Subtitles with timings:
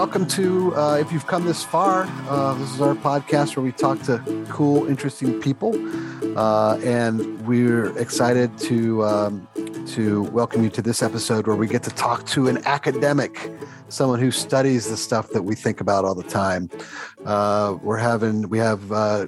[0.00, 3.70] welcome to, uh, if you've come this far, uh, this is our podcast where we
[3.70, 5.74] talk to cool, interesting people.
[6.38, 9.46] Uh, and we're excited to, um,
[9.86, 13.52] to welcome you to this episode where we get to talk to an academic,
[13.90, 16.70] someone who studies the stuff that we think about all the time.
[17.26, 19.26] Uh, we're having, we have uh,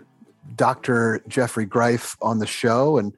[0.57, 1.20] Dr.
[1.29, 2.96] Geoffrey Greif on the show.
[2.96, 3.14] And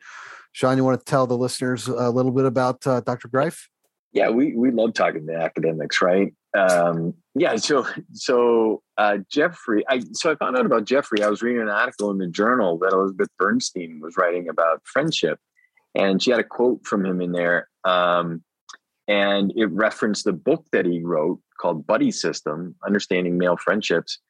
[0.50, 3.28] Sean, you want to tell the listeners a little bit about uh, Dr.
[3.28, 3.68] Greif?
[4.12, 6.34] Yeah, we, we love talking to academics, right?
[6.54, 11.22] Um, yeah, so so uh, Geoffrey, I so I found out about Geoffrey.
[11.22, 15.40] I was reading an article in the journal that Elizabeth Bernstein was writing about friendship,
[15.94, 18.42] and she had a quote from him in there, um,
[19.08, 24.20] and it referenced the book that he wrote called Buddy System: Understanding Male Friendships,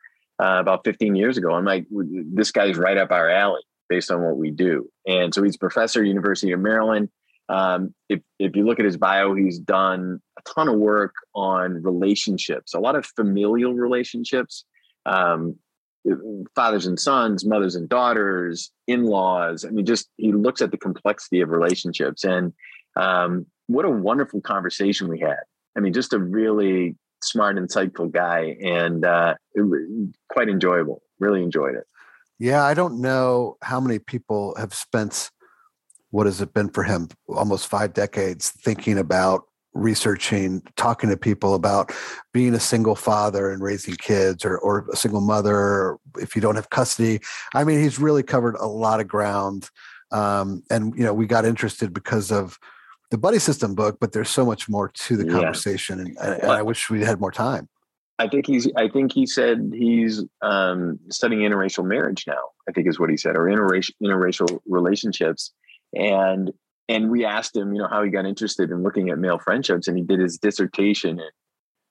[0.42, 1.52] uh, about 15 years ago.
[1.52, 5.42] I'm like, this guy's right up our alley based on what we do, and so
[5.42, 7.10] he's a professor at University of Maryland.
[7.48, 11.82] Um, if, if you look at his bio, he's done a ton of work on
[11.82, 14.64] relationships, a lot of familial relationships,
[15.06, 15.56] um,
[16.54, 19.64] fathers and sons, mothers and daughters, in laws.
[19.64, 22.24] I mean, just he looks at the complexity of relationships.
[22.24, 22.52] And
[22.96, 25.40] um, what a wonderful conversation we had.
[25.76, 29.34] I mean, just a really smart, insightful guy and uh,
[30.28, 31.02] quite enjoyable.
[31.18, 31.84] Really enjoyed it.
[32.38, 35.30] Yeah, I don't know how many people have spent
[36.14, 41.54] what has it been for him almost five decades thinking about researching talking to people
[41.54, 41.92] about
[42.32, 46.54] being a single father and raising kids or, or a single mother if you don't
[46.54, 47.18] have custody
[47.54, 49.68] i mean he's really covered a lot of ground
[50.12, 52.60] um, and you know we got interested because of
[53.10, 56.62] the buddy system book but there's so much more to the conversation and, and i
[56.62, 57.68] wish we had more time
[58.16, 58.70] I think he's.
[58.76, 62.38] I think he said he's um, studying interracial marriage now.
[62.68, 65.52] I think is what he said, or interracial interracial relationships
[65.96, 66.52] and
[66.88, 69.88] and we asked him, you know, how he got interested in looking at male friendships,
[69.88, 71.30] and he did his dissertation in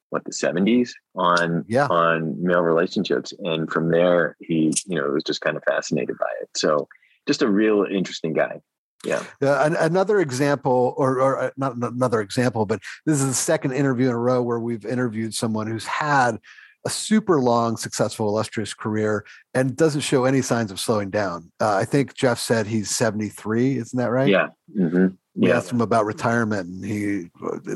[0.10, 1.88] what the 70s on yeah.
[1.88, 6.30] on male relationships, and from there he, you know, was just kind of fascinated by
[6.42, 6.50] it.
[6.56, 6.88] So,
[7.28, 8.62] just a real interesting guy.
[9.04, 9.24] Yeah.
[9.42, 14.08] Uh, another example, or, or uh, not another example, but this is the second interview
[14.08, 16.40] in a row where we've interviewed someone who's had
[16.86, 21.52] a super long, successful, illustrious career and doesn't show any signs of slowing down.
[21.60, 23.78] Uh, I think Jeff said he's 73.
[23.78, 24.28] Isn't that right?
[24.28, 24.50] Yeah.
[24.78, 25.58] Mm-hmm we yeah.
[25.58, 27.30] asked him about retirement and he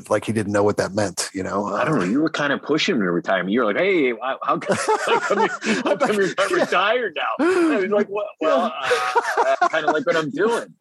[0.09, 1.65] like he didn't know what that meant you know?
[1.65, 4.11] I don't know you were kind of pushing him to retirement you were like hey
[4.11, 7.45] how, how come, how come, you, how come you're retired now.
[7.45, 8.73] I was like well, well
[9.37, 10.73] uh, kind of like what i'm doing.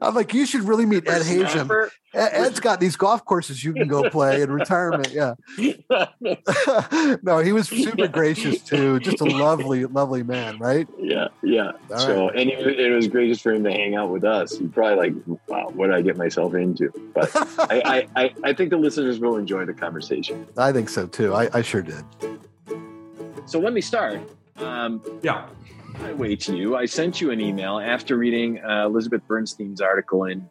[0.00, 1.90] I'm like you should really meet ed Hajim.
[2.14, 5.34] ed's got these golf courses you can go play in retirement yeah.
[7.22, 10.88] No he was super gracious too just a lovely lovely man right?
[10.98, 11.72] Yeah yeah.
[11.90, 12.40] All so right.
[12.40, 14.56] and it was gracious for him to hang out with us.
[14.56, 16.90] He probably like wow what did i get myself into.
[17.14, 17.30] But
[17.70, 20.46] I, I, I, think the listeners will enjoy the conversation.
[20.56, 21.34] I think so too.
[21.34, 22.04] I, I sure did.
[23.46, 24.20] So let me start.
[24.56, 25.48] Um, yeah.
[25.98, 26.76] My way to you.
[26.76, 30.48] I sent you an email after reading uh, Elizabeth Bernstein's article in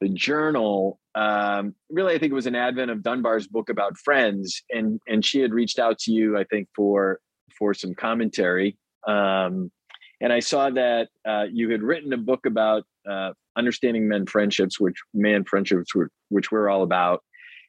[0.00, 1.00] the journal.
[1.14, 5.24] Um, really, I think it was an advent of Dunbar's book about friends, and and
[5.24, 7.18] she had reached out to you, I think, for
[7.58, 8.76] for some commentary.
[9.06, 9.72] Um,
[10.20, 14.78] and I saw that uh, you had written a book about uh, understanding men friendships,
[14.78, 17.22] which man friendships, were, which we're all about.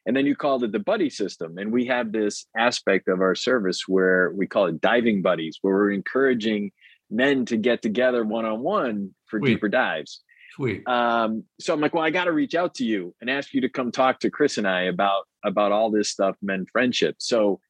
[0.06, 1.58] And then you called it the buddy system.
[1.58, 5.74] And we have this aspect of our service where we call it diving buddies, where
[5.74, 6.72] we're encouraging
[7.10, 9.48] men to get together one on one for Sweet.
[9.50, 10.22] deeper dives.
[10.54, 10.86] Sweet.
[10.88, 13.60] Um, so I'm like, well, I got to reach out to you and ask you
[13.62, 17.16] to come talk to Chris and I about about all this stuff, men friendship.
[17.18, 17.60] So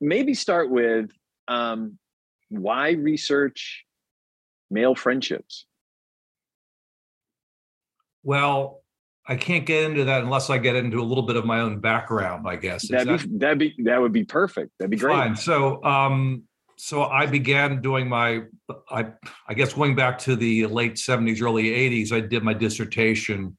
[0.00, 1.10] maybe start with
[1.48, 1.98] um,
[2.48, 3.84] why research
[4.70, 5.66] male friendships.
[8.22, 8.82] Well,
[9.26, 11.80] I can't get into that unless I get into a little bit of my own
[11.80, 12.88] background, I guess.
[12.88, 14.72] That'd that, be, that'd be that would be perfect.
[14.78, 15.12] That'd be great.
[15.12, 15.36] Fine.
[15.36, 16.44] So um
[16.76, 18.42] so I began doing my
[18.90, 19.06] I
[19.48, 23.56] I guess going back to the late 70s, early 80s, I did my dissertation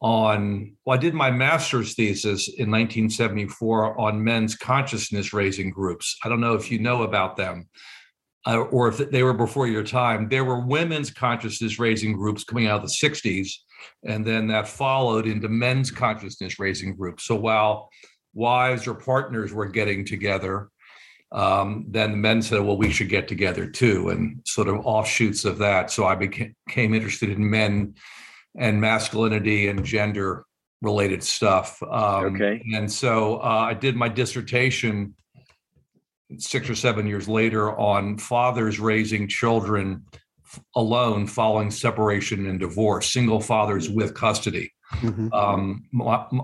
[0.00, 6.16] on well, I did my master's thesis in 1974 on men's consciousness raising groups.
[6.24, 7.68] I don't know if you know about them
[8.46, 12.66] uh, or if they were before your time, there were women's consciousness raising groups coming
[12.66, 13.50] out of the 60s.
[14.04, 17.24] And then that followed into men's consciousness raising groups.
[17.24, 17.90] So while
[18.34, 20.68] wives or partners were getting together,
[21.32, 25.44] um, then the men said, well, we should get together too, and sort of offshoots
[25.44, 25.90] of that.
[25.90, 27.94] So I became, became interested in men
[28.56, 30.44] and masculinity and gender
[30.80, 31.82] related stuff.
[31.82, 32.62] Um, okay.
[32.74, 35.14] And so uh, I did my dissertation
[36.38, 40.04] six or seven years later on fathers raising children
[40.76, 44.72] alone following separation and divorce, single fathers with custody.
[44.94, 45.32] Mm-hmm.
[45.32, 45.84] Um,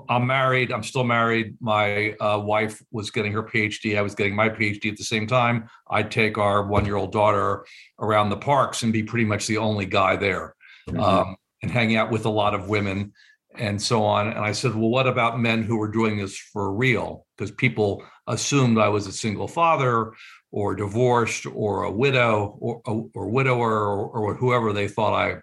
[0.08, 0.70] I'm married.
[0.70, 1.56] I'm still married.
[1.60, 3.96] My uh, wife was getting her PhD.
[3.96, 5.68] I was getting my PhD at the same time.
[5.90, 7.64] I'd take our one year old daughter
[7.98, 10.54] around the parks and be pretty much the only guy there
[10.88, 11.00] mm-hmm.
[11.00, 13.12] um, and hang out with a lot of women
[13.56, 14.28] and so on.
[14.28, 17.26] And I said, Well, what about men who were doing this for real?
[17.36, 20.12] Because people assumed I was a single father
[20.54, 22.80] or divorced or a widow or,
[23.12, 25.40] or widower or, or whoever they thought I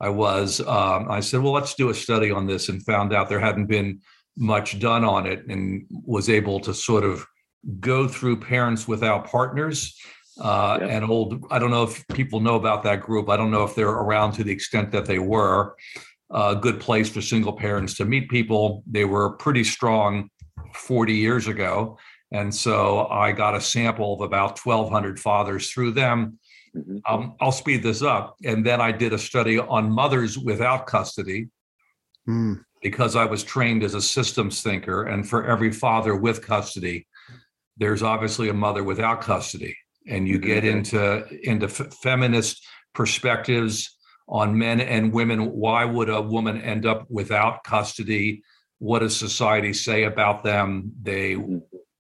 [0.00, 0.60] I was.
[0.60, 3.66] Um, I said, well, let's do a study on this, and found out there hadn't
[3.66, 4.00] been
[4.36, 7.24] much done on it, and was able to sort of
[7.80, 9.96] go through parents without partners.
[10.40, 13.28] Uh, And old, I don't know if people know about that group.
[13.28, 15.74] I don't know if they're around to the extent that they were.
[16.30, 18.82] A good place for single parents to meet people.
[18.86, 20.30] They were pretty strong
[20.74, 21.98] 40 years ago.
[22.32, 26.38] And so I got a sample of about 1,200 fathers through them.
[26.76, 26.98] Mm-hmm.
[27.06, 28.36] Um, I'll speed this up.
[28.44, 31.48] And then I did a study on mothers without custody
[32.28, 32.62] mm.
[32.82, 35.04] because I was trained as a systems thinker.
[35.04, 37.06] And for every father with custody,
[37.78, 39.76] there's obviously a mother without custody.
[40.06, 40.78] And you get mm-hmm.
[40.78, 43.96] into into f- feminist perspectives
[44.28, 45.52] on men and women.
[45.52, 48.42] Why would a woman end up without custody?
[48.78, 50.92] What does society say about them?
[51.02, 51.58] They mm-hmm.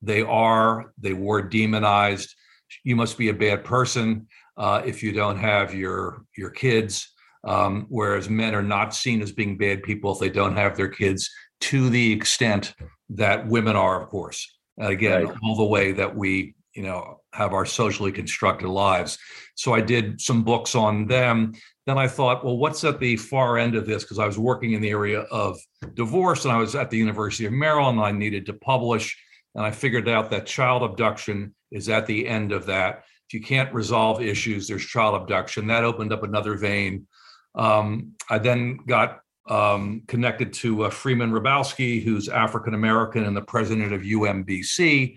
[0.02, 2.36] They are they were demonized.
[2.84, 4.28] You must be a bad person
[4.58, 7.12] uh, if you don't have your your kids.
[7.44, 10.88] Um, whereas men are not seen as being bad people if they don't have their
[10.88, 11.28] kids
[11.62, 12.76] to the extent
[13.10, 14.58] that women are, of course.
[14.78, 15.38] again, right.
[15.44, 19.18] all the way that we, you know, have our socially constructed lives.
[19.56, 21.54] So I did some books on them.
[21.86, 24.04] Then I thought, well, what's at the far end of this?
[24.04, 25.60] Because I was working in the area of
[25.94, 29.18] divorce and I was at the University of Maryland and I needed to publish.
[29.56, 33.04] And I figured out that child abduction is at the end of that.
[33.28, 35.68] If you can't resolve issues, there's child abduction.
[35.68, 37.08] That opened up another vein.
[37.56, 39.20] Um, I then got
[39.50, 45.16] um, connected to uh, Freeman Hrabowski, who's African American and the president of UMBC.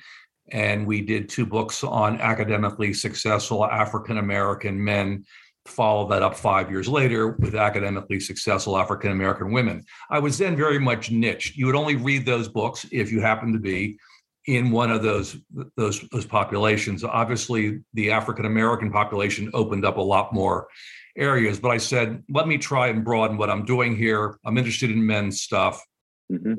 [0.50, 5.24] And we did two books on academically successful African American men.
[5.66, 9.82] Followed that up five years later with academically successful African American women.
[10.10, 11.56] I was then very much niched.
[11.56, 13.98] You would only read those books if you happened to be
[14.46, 15.36] in one of those
[15.76, 17.04] those those populations.
[17.04, 20.68] Obviously, the African American population opened up a lot more
[21.16, 24.38] areas, but I said, let me try and broaden what I'm doing here.
[24.44, 25.82] I'm interested in men's stuff,
[26.30, 26.54] mm-hmm.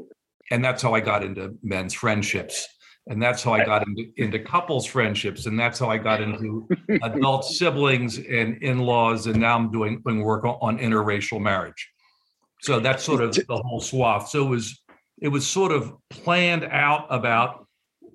[0.52, 2.68] and that's how I got into men's friendships.
[3.08, 6.68] And that's how I got into, into couples friendships, and that's how I got into
[7.04, 11.92] adult siblings and in-laws, and now I'm doing, doing work on interracial marriage.
[12.62, 14.30] So that's sort of the whole swath.
[14.30, 14.82] So it was
[15.22, 17.65] it was sort of planned out about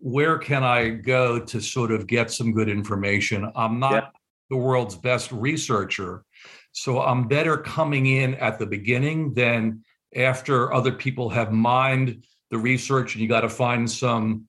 [0.00, 3.50] where can I go to sort of get some good information?
[3.55, 4.08] I'm not yeah.
[4.49, 6.25] the world's best researcher.
[6.73, 9.85] So I'm better coming in at the beginning than
[10.17, 14.47] after other people have mined the research and you got to find some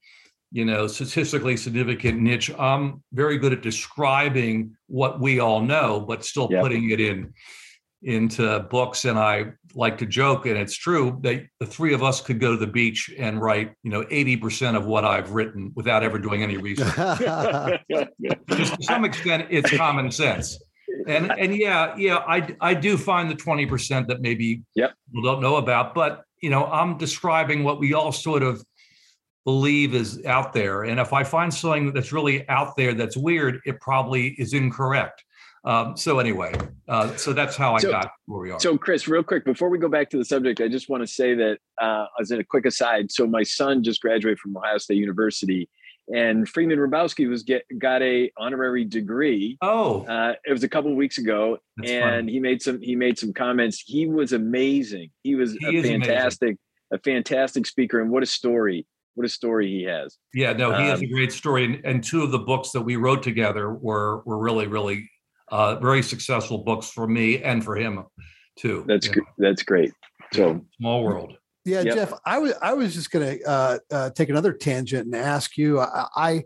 [0.51, 6.25] you know statistically significant niche i'm very good at describing what we all know but
[6.25, 6.61] still yep.
[6.61, 7.31] putting it in
[8.03, 9.45] into books and i
[9.75, 12.67] like to joke and it's true that the three of us could go to the
[12.67, 16.95] beach and write you know 80% of what i've written without ever doing any research.
[18.49, 20.61] Just to some extent it's common sense.
[21.07, 24.93] And and yeah yeah i i do find the 20% that maybe yep.
[25.07, 28.63] people don't know about but you know i'm describing what we all sort of
[29.43, 30.83] believe is out there.
[30.83, 35.23] And if i find something that's really out there that's weird it probably is incorrect
[35.63, 36.53] um, so anyway,
[36.87, 38.59] uh, so that's how I so, got where we are.
[38.59, 41.07] So Chris, real quick before we go back to the subject, I just want to
[41.07, 44.97] say that uh, as a quick aside, so my son just graduated from Ohio State
[44.97, 45.69] University,
[46.07, 49.59] and Freeman Hrabowski was get got a honorary degree.
[49.61, 52.31] Oh, uh, it was a couple weeks ago, that's and funny.
[52.31, 53.83] he made some he made some comments.
[53.85, 55.11] He was amazing.
[55.21, 56.57] He was he a fantastic amazing.
[56.91, 58.87] a fantastic speaker, and what a story!
[59.13, 60.17] What a story he has.
[60.33, 62.81] Yeah, no, he um, has a great story, and, and two of the books that
[62.81, 65.07] we wrote together were were really really
[65.51, 68.05] uh, very successful books for me and for him
[68.57, 68.83] too.
[68.87, 69.23] That's good.
[69.37, 69.91] That's great.
[70.33, 71.33] So small world.
[71.65, 71.95] Yeah, yep.
[71.95, 75.57] Jeff, I was I was just going to uh, uh, take another tangent and ask
[75.57, 75.79] you.
[75.79, 76.43] I, I,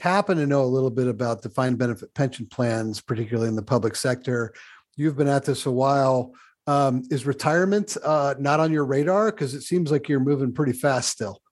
[0.00, 3.96] happen to know a little bit about defined benefit pension plans, particularly in the public
[3.96, 4.54] sector.
[4.96, 6.34] You've been at this a while.
[6.68, 9.32] Um, is retirement uh, not on your radar?
[9.32, 11.42] Because it seems like you're moving pretty fast still.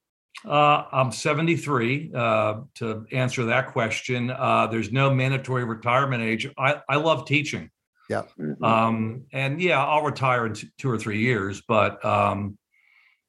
[0.45, 2.13] Uh, I'm 73.
[2.15, 6.49] Uh, to answer that question, uh, there's no mandatory retirement age.
[6.59, 7.71] I, I love teaching.
[8.09, 8.23] Yeah.
[8.39, 8.63] Mm-hmm.
[8.63, 11.63] Um, and yeah, I'll retire in t- two or three years.
[11.67, 12.59] But um,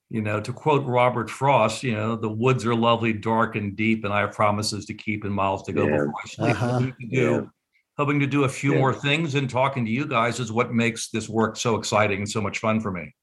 [0.09, 4.05] you know, to quote Robert Frost, you know, the woods are lovely, dark and deep,
[4.05, 5.97] and I have promises to keep and miles to go yeah.
[5.97, 6.51] before I sleep.
[6.51, 6.67] Uh-huh.
[6.67, 7.41] Hoping, to do, yeah.
[7.97, 8.79] hoping to do a few yeah.
[8.79, 12.29] more things and talking to you guys is what makes this work so exciting and
[12.29, 13.13] so much fun for me.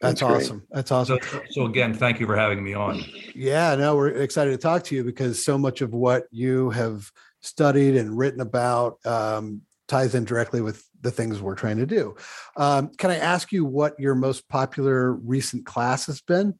[0.00, 0.66] That's, That's awesome.
[0.70, 1.18] That's awesome.
[1.30, 3.04] So, so, again, thank you for having me on.
[3.34, 7.10] Yeah, no, we're excited to talk to you because so much of what you have
[7.42, 12.16] studied and written about um, ties in directly with the things we're trying to do.
[12.56, 16.58] Um, can I ask you what your most popular recent class has been?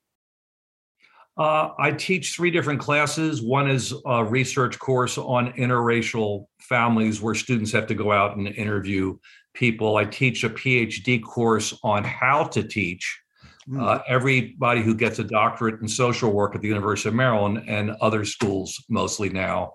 [1.39, 3.41] Uh, I teach three different classes.
[3.41, 8.49] One is a research course on interracial families where students have to go out and
[8.49, 9.17] interview
[9.55, 9.97] people.
[9.97, 13.20] I teach a PhD course on how to teach.
[13.71, 13.83] Mm.
[13.83, 17.93] Uh, everybody who gets a doctorate in social work at the University of Maryland and
[18.01, 19.75] other schools, mostly now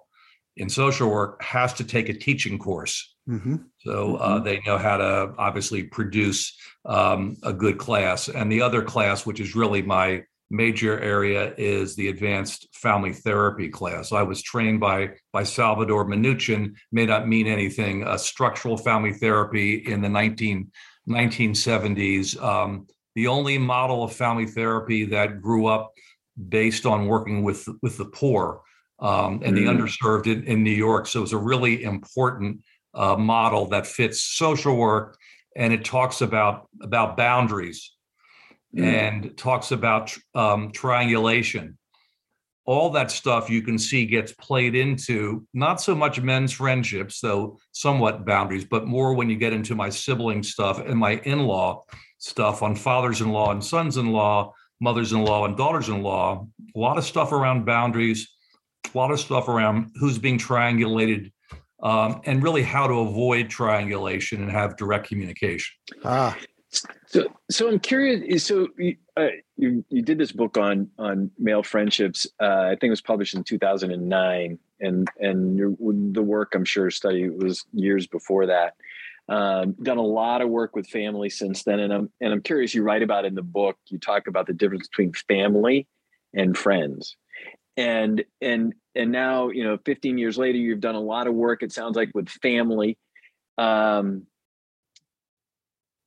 [0.58, 3.16] in social work, has to take a teaching course.
[3.30, 3.56] Mm-hmm.
[3.80, 4.44] So uh, mm-hmm.
[4.44, 8.28] they know how to obviously produce um, a good class.
[8.28, 13.70] And the other class, which is really my major area is the advanced family therapy
[13.70, 14.12] class.
[14.12, 19.76] I was trained by by Salvador Minuchin, may not mean anything, uh, structural family therapy
[19.76, 20.72] in the 19,
[21.10, 22.42] 1970s.
[22.42, 25.94] Um, the only model of family therapy that grew up
[26.50, 28.62] based on working with with the poor
[29.00, 29.56] um, and mm.
[29.56, 31.08] the underserved in, in, New York.
[31.08, 32.62] So it was a really important
[32.94, 35.18] uh, model that fits social work,
[35.56, 37.94] and it talks about about boundaries
[38.76, 38.84] mm.
[38.84, 41.78] and talks about um, triangulation.
[42.68, 47.60] All that stuff you can see gets played into not so much men's friendships, though
[47.74, 51.86] somewhat boundaries, but more when you get into my sibling stuff and my in law
[52.26, 54.52] stuff on fathers in law and sons in law,
[54.82, 56.48] mothers in law and daughters in law.
[56.76, 58.28] A lot of stuff around boundaries,
[58.94, 61.32] a lot of stuff around who's being triangulated
[61.84, 65.76] um, and really how to avoid triangulation and have direct communication.
[66.04, 66.36] Ah,
[67.06, 68.44] so, so I'm curious.
[68.44, 68.70] So,
[69.16, 72.26] uh, you you did this book on on male friendships.
[72.42, 76.90] Uh, I think it was published in 2009, and and your, the work I'm sure
[76.90, 78.74] study was years before that.
[79.28, 82.76] Um, done a lot of work with family since then, and I'm and I'm curious.
[82.76, 83.78] You write about in the book.
[83.88, 85.88] You talk about the difference between family
[86.34, 87.16] and friends,
[87.76, 91.64] and and and now you know, 15 years later, you've done a lot of work.
[91.64, 92.98] It sounds like with family.
[93.58, 94.28] Um,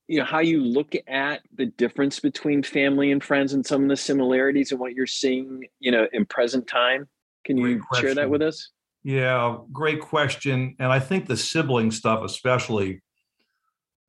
[0.09, 3.89] you know how you look at the difference between family and friends and some of
[3.89, 7.07] the similarities and what you're seeing you know in present time
[7.45, 8.71] can you share that with us
[9.03, 12.99] yeah great question and i think the sibling stuff especially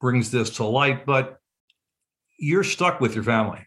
[0.01, 1.39] brings this to light but
[2.39, 3.61] you're stuck with your family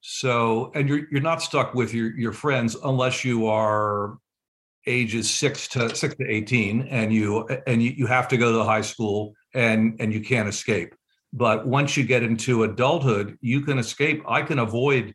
[0.00, 4.18] so and you're you're not stuck with your your friends unless you are
[4.86, 8.58] ages 6 to 6 to 18 and you and you, you have to go to
[8.58, 10.94] the high school and and you can't escape
[11.34, 14.22] but once you get into adulthood, you can escape.
[14.26, 15.14] I can avoid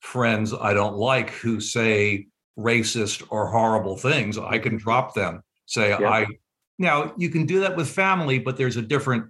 [0.00, 2.26] friends I don't like who say
[2.58, 4.36] racist or horrible things.
[4.36, 5.42] I can drop them.
[5.64, 6.06] Say yeah.
[6.06, 6.26] I
[6.78, 9.26] now you can do that with family, but there's a different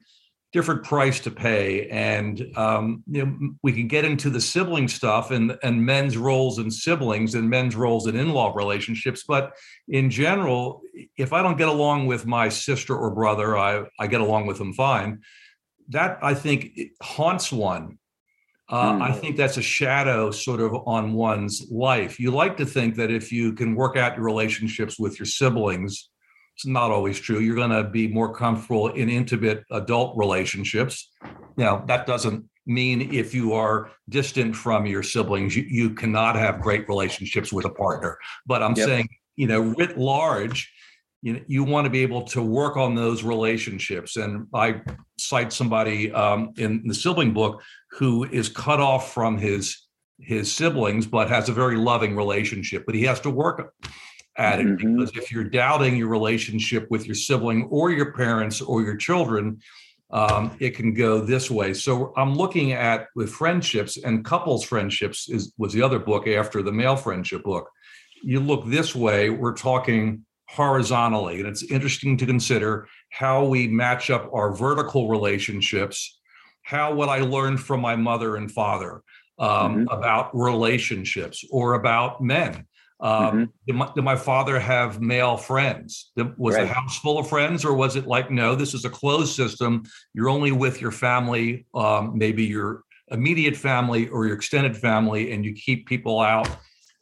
[0.53, 1.89] different price to pay.
[1.89, 6.59] And um, you know, we can get into the sibling stuff and and men's roles
[6.59, 9.25] and siblings and men's roles in in-law relationships.
[9.27, 9.53] But
[9.89, 10.83] in general,
[11.17, 14.59] if I don't get along with my sister or brother, I I get along with
[14.59, 15.21] them fine
[15.89, 17.99] that I think haunts one.
[18.69, 18.99] Uh.
[19.03, 22.19] I think that's a shadow sort of on one's life.
[22.19, 26.09] You like to think that if you can work out your relationships with your siblings,
[26.63, 27.41] it's not always true.
[27.41, 31.11] You're going to be more comfortable in intimate adult relationships.
[31.57, 36.61] Now, that doesn't mean if you are distant from your siblings, you, you cannot have
[36.61, 38.17] great relationships with a partner.
[38.47, 38.87] But I'm yep.
[38.87, 40.73] saying, you know, writ large,
[41.23, 44.17] you, you want to be able to work on those relationships.
[44.17, 44.83] And I
[45.19, 49.89] cite somebody um, in the sibling book who is cut off from his
[50.21, 52.85] his siblings, but has a very loving relationship.
[52.87, 53.75] But he has to work
[54.37, 54.97] at it mm-hmm.
[54.97, 59.61] because if you're doubting your relationship with your sibling or your parents or your children,
[60.11, 61.73] um, it can go this way.
[61.75, 66.63] So I'm looking at with friendships and couples friendships is was the other book after
[66.63, 67.71] the male friendship book.
[68.23, 71.41] You look this way, we're talking horizontally.
[71.41, 76.21] And it's interesting to consider how we match up our vertical relationships,
[76.63, 79.03] how what I learned from my mother and father
[79.39, 79.89] um, mm-hmm.
[79.89, 82.67] about relationships or about men.
[83.03, 83.45] Um, mm-hmm.
[83.67, 86.13] did, my, did, my, father have male friends?
[86.37, 86.63] Was right.
[86.63, 89.83] the house full of friends, or was it like, no, this is a closed system?
[90.15, 95.45] You're only with your family, um, maybe your immediate family or your extended family, and
[95.45, 96.49] you keep people out,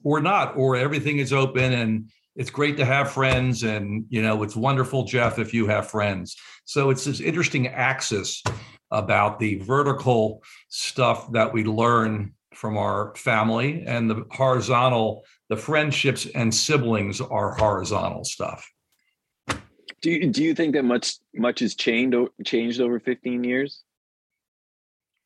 [0.03, 4.43] or not, or everything is open and it's great to have friends and you know
[4.43, 8.43] it's wonderful jeff if you have friends so it's this interesting axis
[8.91, 16.27] about the vertical stuff that we learn from our family and the horizontal the friendships
[16.35, 18.69] and siblings are horizontal stuff
[20.03, 23.83] do you, do you think that much much has changed changed over 15 years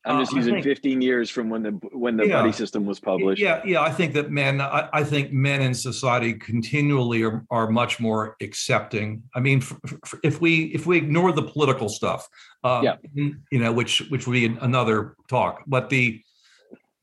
[0.05, 2.85] I'm just uh, using think, 15 years from when the when the yeah, buddy system
[2.85, 3.41] was published.
[3.41, 3.81] Yeah, yeah.
[3.81, 8.35] I think that men, I, I think men in society continually are, are much more
[8.41, 9.23] accepting.
[9.33, 12.27] I mean, f- f- if we if we ignore the political stuff,
[12.63, 12.95] um, yeah.
[13.15, 16.21] you know, which which would be another talk, but the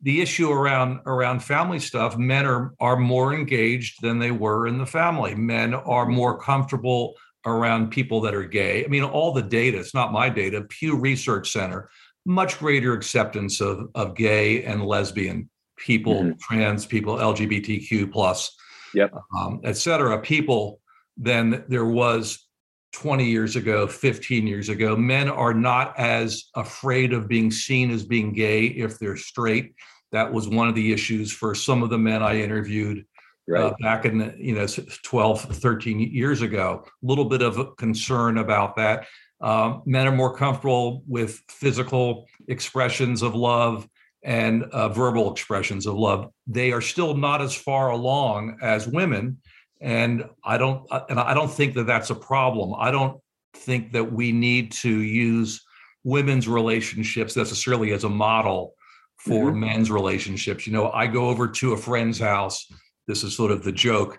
[0.03, 4.79] the issue around around family stuff, men are are more engaged than they were in
[4.79, 5.35] the family.
[5.35, 8.85] Men are more comfortable around people that are gay.
[8.85, 11.89] I mean, all the data, it's not my data, Pew Research Center
[12.25, 16.39] much greater acceptance of, of gay and lesbian people, mm-hmm.
[16.41, 18.55] trans people, LGBTQ plus,
[18.95, 19.13] yep.
[19.37, 20.81] um, et cetera, people
[21.17, 22.47] than there was
[22.93, 24.97] 20 years ago, 15 years ago.
[24.97, 29.75] Men are not as afraid of being seen as being gay if they're straight.
[30.13, 33.05] That was one of the issues for some of the men I interviewed
[33.51, 33.65] uh, right.
[33.65, 36.85] uh, back in you know 12, 13 years ago.
[36.87, 39.07] A little bit of concern about that.
[39.41, 43.89] Um, men are more comfortable with physical expressions of love
[44.23, 46.31] and uh, verbal expressions of love.
[46.47, 49.39] They are still not as far along as women,
[49.81, 52.75] and I don't uh, and I don't think that that's a problem.
[52.79, 53.21] I don't
[53.55, 55.65] think that we need to use
[56.05, 58.75] women's relationships necessarily as a model
[59.25, 59.61] for mm-hmm.
[59.61, 60.67] men's relationships.
[60.67, 62.67] You know, I go over to a friend's house.
[63.07, 64.19] This is sort of the joke.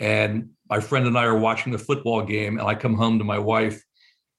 [0.00, 3.24] And my friend and I are watching the football game, and I come home to
[3.24, 3.82] my wife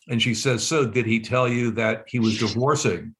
[0.07, 3.15] and she says, "So did he tell you that he was divorcing?"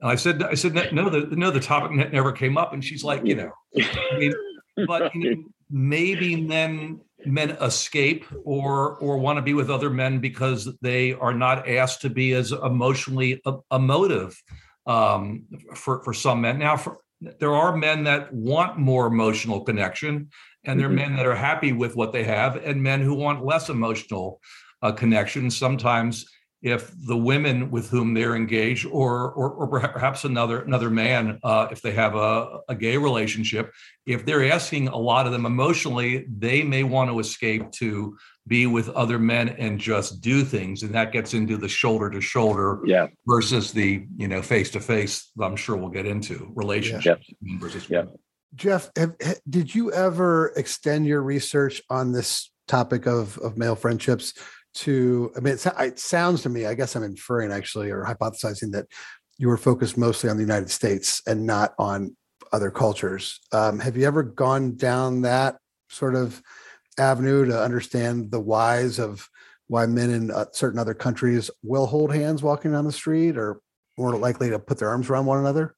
[0.00, 3.04] And I said, "I said no, the no, the topic never came up." And she's
[3.04, 4.32] like, "You know, I mean,
[4.86, 10.18] but you know, maybe men men escape or or want to be with other men
[10.18, 14.40] because they are not asked to be as emotionally emotive
[14.86, 16.58] um, for for some men.
[16.58, 16.98] Now, for,
[17.40, 20.28] there are men that want more emotional connection,
[20.64, 21.10] and there are mm-hmm.
[21.10, 24.40] men that are happy with what they have, and men who want less emotional
[24.82, 25.50] uh, connection.
[25.50, 26.26] Sometimes,
[26.64, 31.68] if the women with whom they're engaged, or or, or perhaps another another man, uh,
[31.70, 33.70] if they have a, a gay relationship,
[34.06, 38.66] if they're asking a lot of them emotionally, they may want to escape to be
[38.66, 42.80] with other men and just do things, and that gets into the shoulder to shoulder,
[43.28, 45.30] versus the you know face to face.
[45.38, 47.58] I'm sure we'll get into relationships yeah.
[47.58, 48.04] versus yeah.
[48.54, 49.16] Jeff, have,
[49.50, 54.32] did you ever extend your research on this topic of of male friendships
[54.74, 58.72] to i mean it, it, sounds to me i guess i'm inferring actually or hypothesizing
[58.72, 58.86] that
[59.38, 62.14] you were focused mostly on the united states and not on
[62.54, 63.40] other cultures.
[63.52, 65.56] Um, have you ever gone down that
[65.88, 66.40] sort of
[66.98, 69.28] avenue to understand the whys of
[69.66, 73.60] why men in uh, certain other countries will hold hands walking down the street or
[73.98, 75.74] more likely to put their arms around one another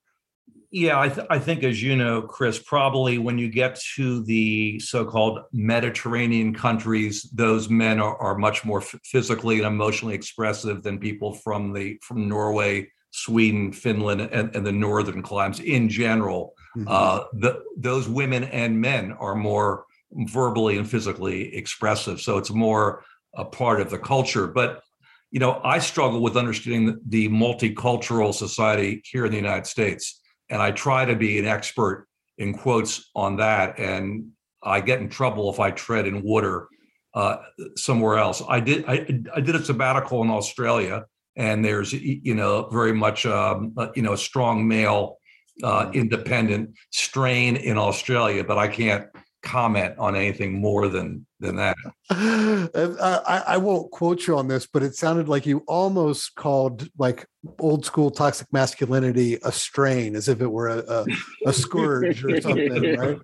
[0.70, 4.78] yeah, I, th- I, think, as you know, Chris, probably when you get to the
[4.80, 10.82] so called Mediterranean countries, those men are, are much more f- physically and emotionally expressive
[10.82, 16.54] than people from the from Norway, Sweden, Finland, and, and the northern climes in general.
[16.76, 16.88] Mm-hmm.
[16.88, 22.20] Uh, the, those women and men are more verbally and physically expressive.
[22.20, 24.46] So it's more a part of the culture.
[24.46, 24.82] But
[25.30, 30.20] you know, I struggle with understanding the, the multicultural society here in the United States
[30.50, 32.06] and I try to be an expert
[32.38, 33.78] in quotes on that.
[33.78, 34.30] And
[34.62, 36.68] I get in trouble if I tread in water
[37.14, 37.38] uh,
[37.76, 38.42] somewhere else.
[38.48, 41.06] I did I, I did a sabbatical in Australia,
[41.36, 45.18] and there's you know very much um, uh, you know a strong male
[45.62, 45.98] uh, mm-hmm.
[45.98, 49.06] independent strain in Australia, but I can't
[49.46, 51.76] comment on anything more than than that.
[52.10, 57.26] I, I won't quote you on this, but it sounded like you almost called like
[57.60, 61.06] old school toxic masculinity a strain, as if it were a, a,
[61.46, 63.18] a scourge or something, right?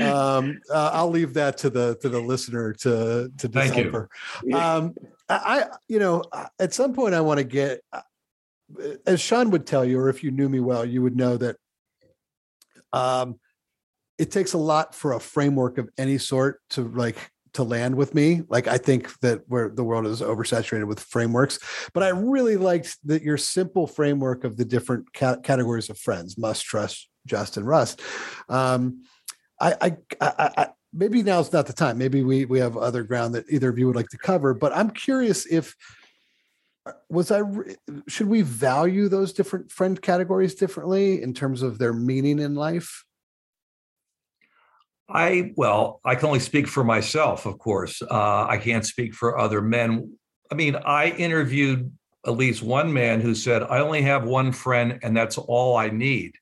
[0.00, 4.08] Um, uh, I'll leave that to the to the listener to to decipher.
[4.52, 4.94] Um,
[5.28, 6.24] I, you know,
[6.58, 8.00] at some point I want to get, uh,
[9.06, 11.56] as Sean would tell you, or if you knew me well, you would know that.
[12.92, 13.38] Um,
[14.22, 18.14] it takes a lot for a framework of any sort to like to land with
[18.14, 18.42] me.
[18.48, 21.58] Like I think that where the world is oversaturated with frameworks,
[21.92, 26.38] but I really liked that your simple framework of the different ca- categories of friends:
[26.38, 28.00] must, trust, just, and rust.
[28.48, 29.02] Um,
[29.60, 31.98] I, I, I, I maybe now's not the time.
[31.98, 34.54] Maybe we we have other ground that either of you would like to cover.
[34.54, 35.74] But I'm curious if
[37.10, 37.42] was I
[38.06, 43.04] should we value those different friend categories differently in terms of their meaning in life?
[45.12, 48.02] I well, I can only speak for myself, of course.
[48.02, 50.16] Uh, I can't speak for other men.
[50.50, 51.90] I mean, I interviewed
[52.26, 55.90] at least one man who said, "I only have one friend, and that's all I
[55.90, 56.32] need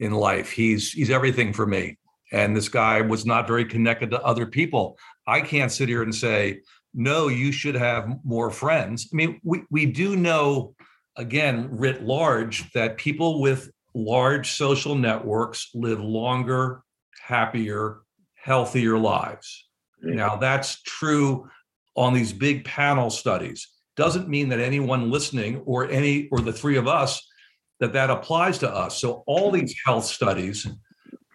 [0.00, 0.50] in life.
[0.50, 1.98] He's he's everything for me."
[2.32, 4.98] And this guy was not very connected to other people.
[5.26, 6.60] I can't sit here and say,
[6.94, 10.74] "No, you should have more friends." I mean, we we do know
[11.16, 16.82] again, writ large, that people with large social networks live longer,
[17.22, 18.00] happier,
[18.44, 19.66] healthier lives.
[20.02, 21.48] Now, that's true
[21.96, 23.68] on these big panel studies.
[23.96, 27.26] Doesn't mean that anyone listening or any or the three of us
[27.80, 28.98] that that applies to us.
[28.98, 30.66] So all these health studies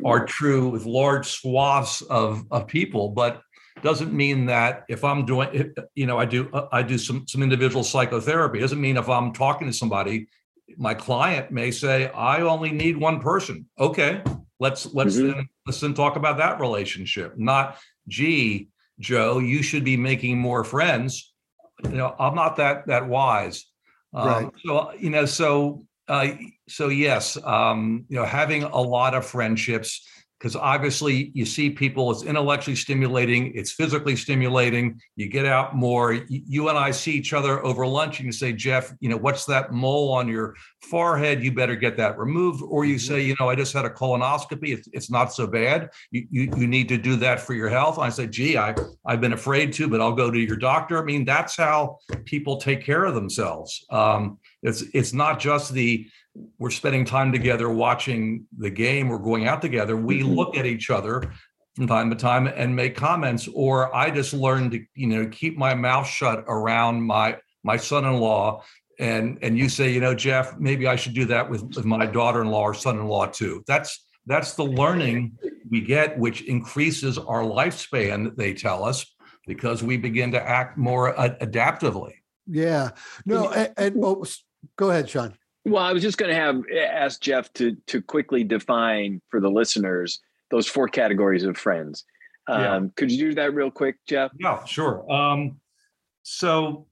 [0.06, 3.41] are true with large swaths of, of people, but
[3.82, 7.41] doesn't mean that if I'm doing, you know, I do uh, I do some some
[7.41, 8.60] individual psychotherapy.
[8.60, 10.28] Doesn't mean if I'm talking to somebody,
[10.78, 13.65] my client may say, I only need one person.
[13.80, 14.22] Okay,
[14.60, 15.32] let's let's mm-hmm.
[15.32, 17.38] then let's then talk about that relationship.
[17.38, 18.69] Not, gee,
[19.00, 21.34] Joe, you should be making more friends.
[21.84, 23.65] You know, I'm not that that wise.
[24.13, 24.52] Um, right.
[24.65, 26.30] so you know, so uh,
[26.67, 30.06] so yes, um, you know, having a lot of friendships
[30.39, 36.13] because obviously you see people it's intellectually stimulating it's physically stimulating you get out more
[36.28, 39.45] you and i see each other over lunch and you say jeff you know what's
[39.45, 41.43] that mole on your forehead?
[41.43, 44.69] You better get that removed or you say you know i just had a colonoscopy
[44.69, 45.89] it's, it's not so bad.
[46.12, 47.97] You, you, you need to do that for your health.
[47.97, 48.75] And i say gee I,
[49.06, 51.02] i've been afraid to but i'll go to your doctor.
[51.02, 53.86] I mean that's how people take care of themselves.
[53.89, 56.08] Um, it's it's not just the
[56.58, 60.34] we're spending time together watching the game or going out together, we mm-hmm.
[60.34, 61.32] look at each other
[61.75, 63.47] from time to time and make comments.
[63.54, 68.63] Or I just learned to, you know, keep my mouth shut around my my son-in-law.
[68.99, 72.06] And and you say, you know, Jeff, maybe I should do that with, with my
[72.06, 73.63] daughter-in-law or son-in-law too.
[73.65, 75.38] That's that's the learning
[75.69, 79.06] we get, which increases our lifespan, they tell us,
[79.47, 82.13] because we begin to act more adaptively.
[82.45, 82.91] Yeah.
[83.25, 84.25] No, and, and oh,
[84.75, 85.36] go ahead, Sean.
[85.69, 89.49] Well, I was just going to have ask Jeff to to quickly define for the
[89.49, 90.19] listeners
[90.51, 92.05] those four categories of friends.
[92.47, 92.89] Um, yeah.
[92.95, 94.32] Could you do that real quick, Jeff?
[94.39, 95.10] Yeah, sure.
[95.12, 95.60] Um,
[96.23, 96.88] so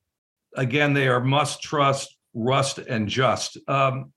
[0.56, 3.58] again, they are must trust, rust, and just.
[3.68, 4.14] Um,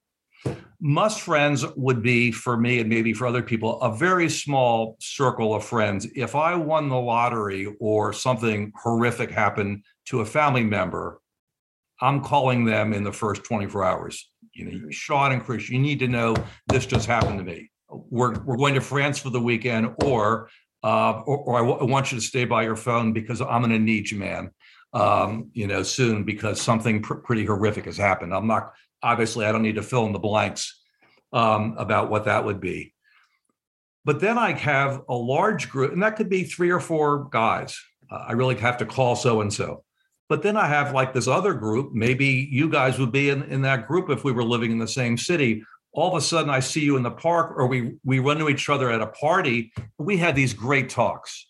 [0.80, 5.54] must friends would be for me and maybe for other people a very small circle
[5.54, 6.06] of friends.
[6.14, 11.20] If I won the lottery or something horrific happened to a family member,
[12.00, 15.98] I'm calling them in the first 24 hours you know, Sean and Chris, you need
[16.00, 16.34] to know
[16.66, 17.70] this just happened to me.
[17.88, 20.48] We're we're going to France for the weekend, or
[20.82, 23.62] uh, or, or I, w- I want you to stay by your phone because I'm
[23.62, 24.50] going to need you, man.
[24.92, 28.34] Um, you know, soon because something pr- pretty horrific has happened.
[28.34, 30.80] I'm not obviously I don't need to fill in the blanks
[31.32, 32.94] um, about what that would be.
[34.04, 37.78] But then I have a large group, and that could be three or four guys.
[38.10, 39.84] Uh, I really have to call so and so.
[40.30, 41.92] But then I have like this other group.
[41.92, 44.86] Maybe you guys would be in, in that group if we were living in the
[44.86, 45.64] same city.
[45.92, 48.48] All of a sudden, I see you in the park, or we we run to
[48.48, 49.72] each other at a party.
[49.98, 51.48] We had these great talks,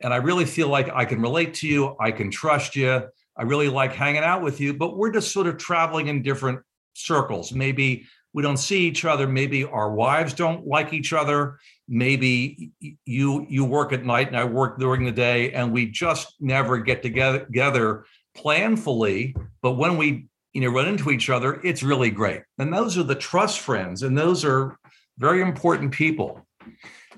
[0.00, 1.96] and I really feel like I can relate to you.
[1.98, 3.02] I can trust you.
[3.36, 4.72] I really like hanging out with you.
[4.72, 6.60] But we're just sort of traveling in different
[6.94, 7.52] circles.
[7.52, 9.26] Maybe we don't see each other.
[9.26, 11.58] Maybe our wives don't like each other.
[11.88, 12.70] Maybe
[13.06, 16.76] you you work at night and I work during the day and we just never
[16.76, 18.04] get together together
[18.36, 19.34] planfully.
[19.62, 22.42] But when we you know run into each other it's really great.
[22.58, 24.76] And those are the trust friends and those are
[25.16, 26.46] very important people.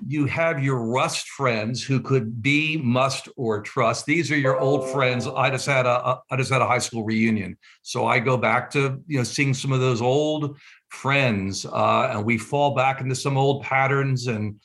[0.07, 4.05] You have your rust friends who could be must or trust.
[4.05, 5.27] These are your old friends.
[5.27, 7.57] I just had a i just had a high school reunion.
[7.81, 10.57] So i go back to you know seeing some of those old
[10.89, 14.59] friends uh, and we fall back into some old patterns and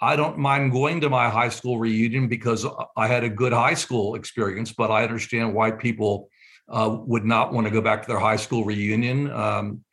[0.00, 3.74] i don't mind going to my high school reunion because i had a good high
[3.74, 6.28] school experience but i understand why people
[6.68, 9.30] uh, would not want to go back to their high school reunion.
[9.30, 9.84] Um,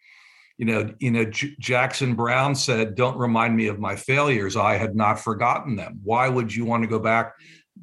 [0.58, 4.56] you know you know J- jackson Browne said don't remind me of my failures.
[4.56, 6.00] I had not forgotten them.
[6.04, 7.34] Why would you want to go back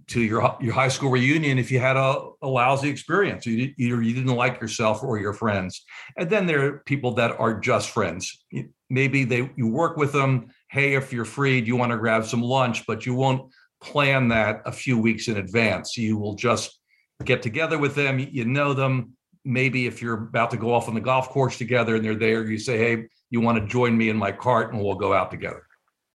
[0.09, 3.47] to your your high school reunion if you had a, a lousy experience.
[3.47, 5.85] You, either you didn't like yourself or your friends.
[6.17, 8.45] And then there are people that are just friends.
[8.89, 10.51] Maybe they you work with them.
[10.69, 12.87] Hey if you're free do you want to grab some lunch?
[12.87, 15.97] But you won't plan that a few weeks in advance.
[15.97, 16.79] You will just
[17.25, 18.19] get together with them.
[18.19, 19.17] You know them.
[19.45, 22.49] Maybe if you're about to go off on the golf course together and they're there
[22.49, 25.31] you say hey you want to join me in my cart and we'll go out
[25.31, 25.67] together.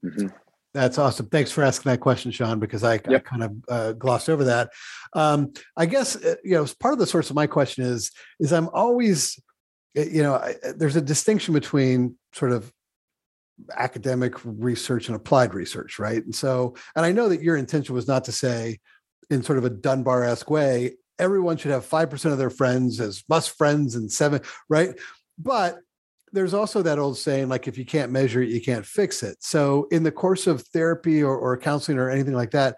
[0.04, 0.28] Mm-hmm.
[0.74, 1.26] That's awesome.
[1.26, 3.08] Thanks for asking that question, Sean, because I, yep.
[3.08, 4.70] I kind of uh, glossed over that.
[5.12, 8.10] Um, I guess, uh, you know, part of the source of my question is,
[8.40, 9.38] is I'm always,
[9.94, 12.72] you know, I, there's a distinction between sort of
[13.76, 16.24] academic research and applied research, right?
[16.24, 18.80] And so, and I know that your intention was not to say
[19.30, 23.56] in sort of a Dunbar-esque way, everyone should have 5% of their friends as must
[23.56, 24.98] friends and seven, right?
[25.38, 25.78] But
[26.34, 29.36] there's also that old saying like if you can't measure it you can't fix it
[29.40, 32.76] so in the course of therapy or, or counseling or anything like that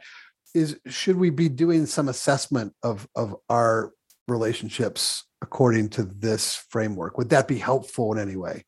[0.54, 3.92] is should we be doing some assessment of of our
[4.28, 7.18] relationships according to this framework?
[7.18, 8.64] Would that be helpful in any way?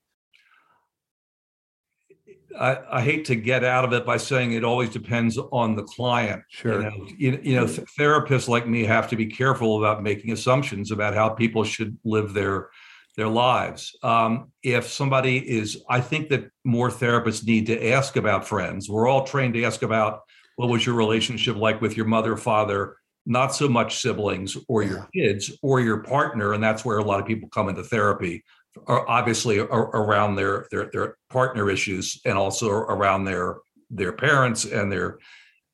[2.59, 5.85] I, I, hate to get out of it by saying it always depends on the
[5.85, 6.43] client.
[6.49, 6.83] Sure.
[6.83, 10.33] You know, you, you know th- therapists like me have to be careful about making
[10.33, 12.71] assumptions about how people should live their
[13.19, 13.95] their lives.
[14.03, 18.89] Um, if somebody is, I think that more therapists need to ask about friends.
[18.89, 20.23] We're all trained to ask about
[20.57, 25.09] what was your relationship like with your mother, father, not so much siblings or your
[25.13, 28.45] kids or your partner, and that's where a lot of people come into therapy
[28.87, 33.57] obviously around their, their their partner issues and also around their
[33.91, 35.19] their parents and their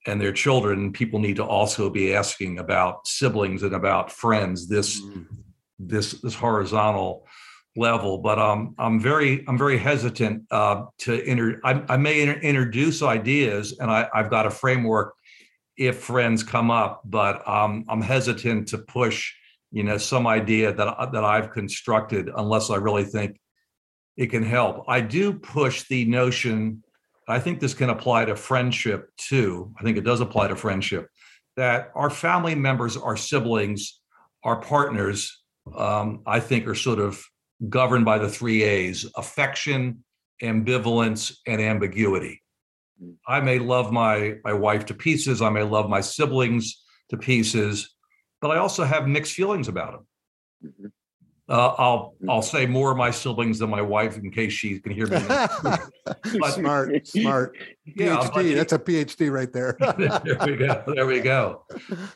[0.07, 5.02] and their children people need to also be asking about siblings and about friends this
[5.02, 5.26] mm.
[5.78, 7.26] this this horizontal
[7.76, 12.40] level but um i'm very i'm very hesitant uh to inter i, I may inter-
[12.40, 15.14] introduce ideas and i i've got a framework
[15.76, 19.32] if friends come up but um i'm hesitant to push
[19.74, 23.40] you know some idea that that I've constructed unless I really think
[24.16, 24.84] it can help.
[24.87, 26.84] I do push the notion.
[27.26, 29.74] I think this can apply to friendship too.
[29.78, 31.08] I think it does apply to friendship
[31.56, 34.00] that our family members, our siblings,
[34.44, 35.42] our partners,
[35.76, 37.24] um, I think are sort of
[37.68, 40.04] governed by the three A's affection,
[40.42, 42.42] ambivalence, and ambiguity.
[43.26, 45.42] I may love my, my wife to pieces.
[45.42, 47.94] I may love my siblings to pieces
[48.44, 50.06] but I also have mixed feelings about them.
[50.66, 50.86] Mm-hmm.
[51.48, 52.28] Uh, I'll mm-hmm.
[52.28, 55.18] I'll say more of my siblings than my wife in case she can hear me.
[55.62, 57.56] but, smart, smart.
[57.86, 58.54] Yeah, PhD.
[58.54, 59.78] that's a PhD right there.
[59.96, 60.82] there we go.
[60.94, 61.64] There we go.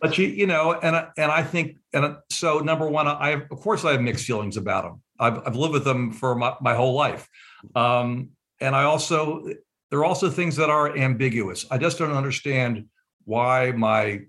[0.02, 3.60] But you you know, and and I think and so number one, I have, of
[3.60, 5.02] course I have mixed feelings about them.
[5.18, 7.28] I've I've lived with them for my, my whole life,
[7.74, 9.44] um, and I also
[9.90, 11.66] there are also things that are ambiguous.
[11.70, 12.86] I just don't understand
[13.24, 14.20] why my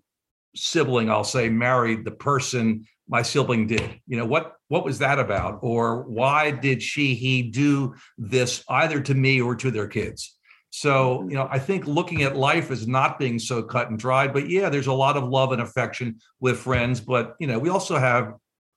[0.56, 4.00] sibling i'll say married the person my sibling did.
[4.08, 5.60] You know what what was that about?
[5.62, 10.38] Or why did she he do this either to me or to their kids?
[10.70, 14.32] So you know i think looking at life as not being so cut and dried
[14.32, 17.70] but yeah there's a lot of love and affection with friends but you know we
[17.70, 18.34] also have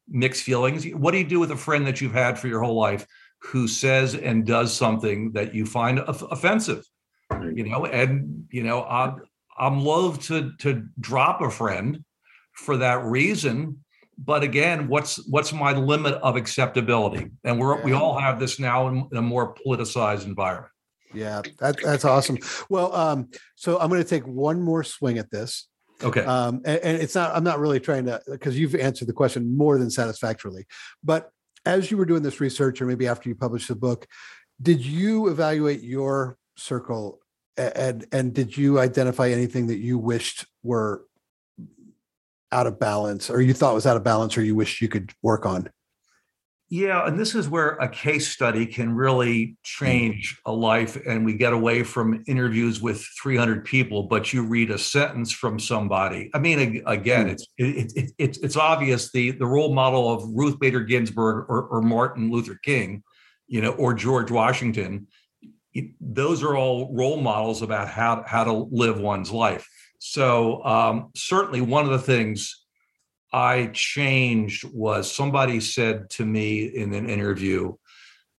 [0.09, 2.75] mixed feelings what do you do with a friend that you've had for your whole
[2.75, 3.07] life
[3.41, 6.85] who says and does something that you find offensive
[7.55, 9.23] you know and you know I'm
[9.57, 12.05] I'm loath to to drop a friend
[12.53, 13.85] for that reason.
[14.19, 17.31] But again, what's what's my limit of acceptability?
[17.45, 20.73] And we're we all have this now in, in, a more politicized environment.
[21.15, 22.39] Yeah, that, that's awesome.
[22.71, 25.69] Well, um, so I'm going to take one more swing at this.
[26.03, 26.25] Okay.
[26.25, 27.35] Um, and, and it's not.
[27.35, 30.67] I'm not really trying to because you've answered the question more than satisfactorily.
[31.03, 31.31] But
[31.65, 34.07] as you were doing this research, or maybe after you published the book,
[34.61, 37.21] did you evaluate your circle
[37.57, 41.05] and and did you identify anything that you wished were
[42.51, 45.13] out of balance or you thought was out of balance or you wished you could
[45.23, 45.71] work on
[46.73, 51.35] yeah and this is where a case study can really change a life and we
[51.35, 56.31] get away from interviews with 300 people but you read a sentence from somebody.
[56.33, 60.59] I mean again it's it, it, it's it's obvious the the role model of ruth
[60.59, 63.03] bader ginsburg or, or martin luther king
[63.49, 65.07] you know or george washington
[66.01, 69.69] those are all role models about how, how to live one's life.
[69.99, 72.62] So, um, certainly, one of the things
[73.33, 77.75] I changed was somebody said to me in an interview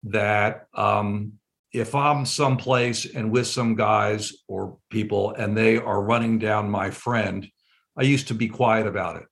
[0.03, 1.33] that um,
[1.71, 6.91] if I'm someplace and with some guys or people and they are running down my
[6.91, 7.47] friend,
[7.97, 9.25] I used to be quiet about it.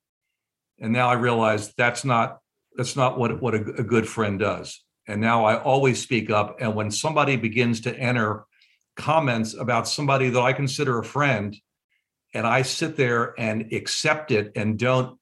[0.80, 2.40] And now I realize that's not
[2.76, 4.84] that's not what what a, a good friend does.
[5.08, 6.58] And now I always speak up.
[6.60, 8.46] And when somebody begins to enter
[8.96, 11.56] comments about somebody that I consider a friend,
[12.34, 15.20] and I sit there and accept it and don't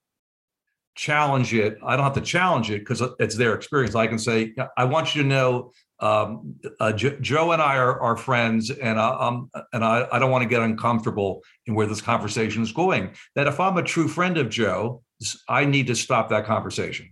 [1.00, 3.96] challenge it, I don't have to challenge it because it's their experience.
[3.96, 8.18] I can say, I want you to know um, uh, Joe and I are, are
[8.18, 12.02] friends, and uh, um, and I, I don't want to get uncomfortable in where this
[12.02, 13.12] conversation is going.
[13.36, 15.02] That if I'm a true friend of Joe,
[15.48, 17.10] I need to stop that conversation.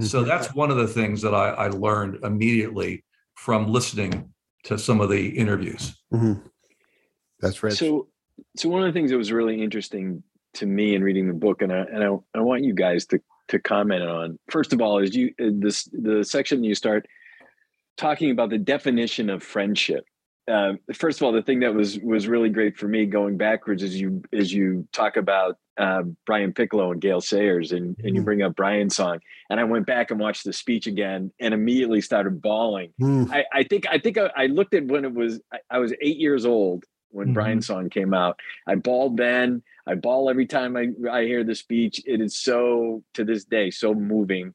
[0.00, 0.28] So mm-hmm.
[0.28, 4.32] that's one of the things that I, I, learned immediately from listening
[4.64, 5.94] to some of the interviews.
[6.12, 6.46] Mm-hmm.
[7.40, 7.72] That's right.
[7.72, 8.08] So,
[8.56, 10.22] so one of the things that was really interesting
[10.54, 13.20] to me in reading the book, and I and I, I want you guys to
[13.48, 14.38] to comment on.
[14.50, 17.06] First of all, is you uh, this the section you start
[17.96, 20.04] talking about the definition of friendship
[20.50, 23.82] uh, first of all, the thing that was was really great for me going backwards
[23.82, 28.22] is you as you talk about uh, Brian Piccolo and Gale Sayers, and, and you
[28.22, 28.24] mm.
[28.24, 32.00] bring up Brian's song, and I went back and watched the speech again, and immediately
[32.00, 32.92] started bawling.
[33.00, 33.30] Mm.
[33.32, 35.92] I, I, think I think I, I, looked at when it was I, I was
[36.00, 37.34] eight years old, when mm-hmm.
[37.34, 38.40] Brian's song came out.
[38.66, 39.62] I bawled then.
[39.90, 42.00] I bawl every time I, I hear the speech.
[42.06, 44.54] It is so to this day so moving.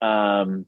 [0.00, 0.64] Um,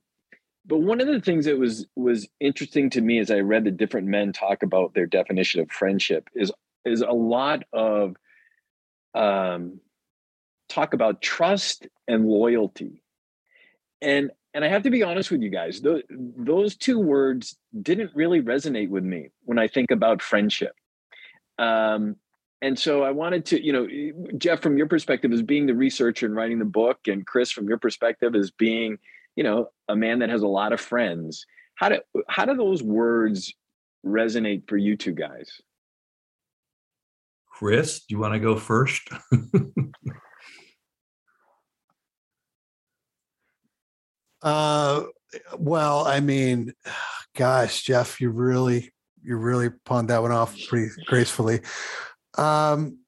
[0.67, 3.71] but one of the things that was was interesting to me as I read the
[3.71, 6.53] different men talk about their definition of friendship is
[6.85, 8.15] is a lot of
[9.15, 9.81] um,
[10.69, 13.03] talk about trust and loyalty,
[14.03, 18.13] and and I have to be honest with you guys, those, those two words didn't
[18.15, 20.75] really resonate with me when I think about friendship.
[21.59, 22.17] Um,
[22.65, 26.25] and so I wanted to, you know, Jeff, from your perspective as being the researcher
[26.25, 28.97] and writing the book, and Chris, from your perspective as being,
[29.37, 32.83] you know, a man that has a lot of friends, how do how do those
[32.83, 33.53] words
[34.05, 35.61] resonate for you two guys?
[37.53, 39.11] Chris, do you want to go first?
[44.45, 45.05] Uh,
[45.57, 46.75] well, I mean,
[47.35, 51.61] gosh, Jeff, you really, you really pawned that one off pretty gracefully.
[52.39, 52.99] Um,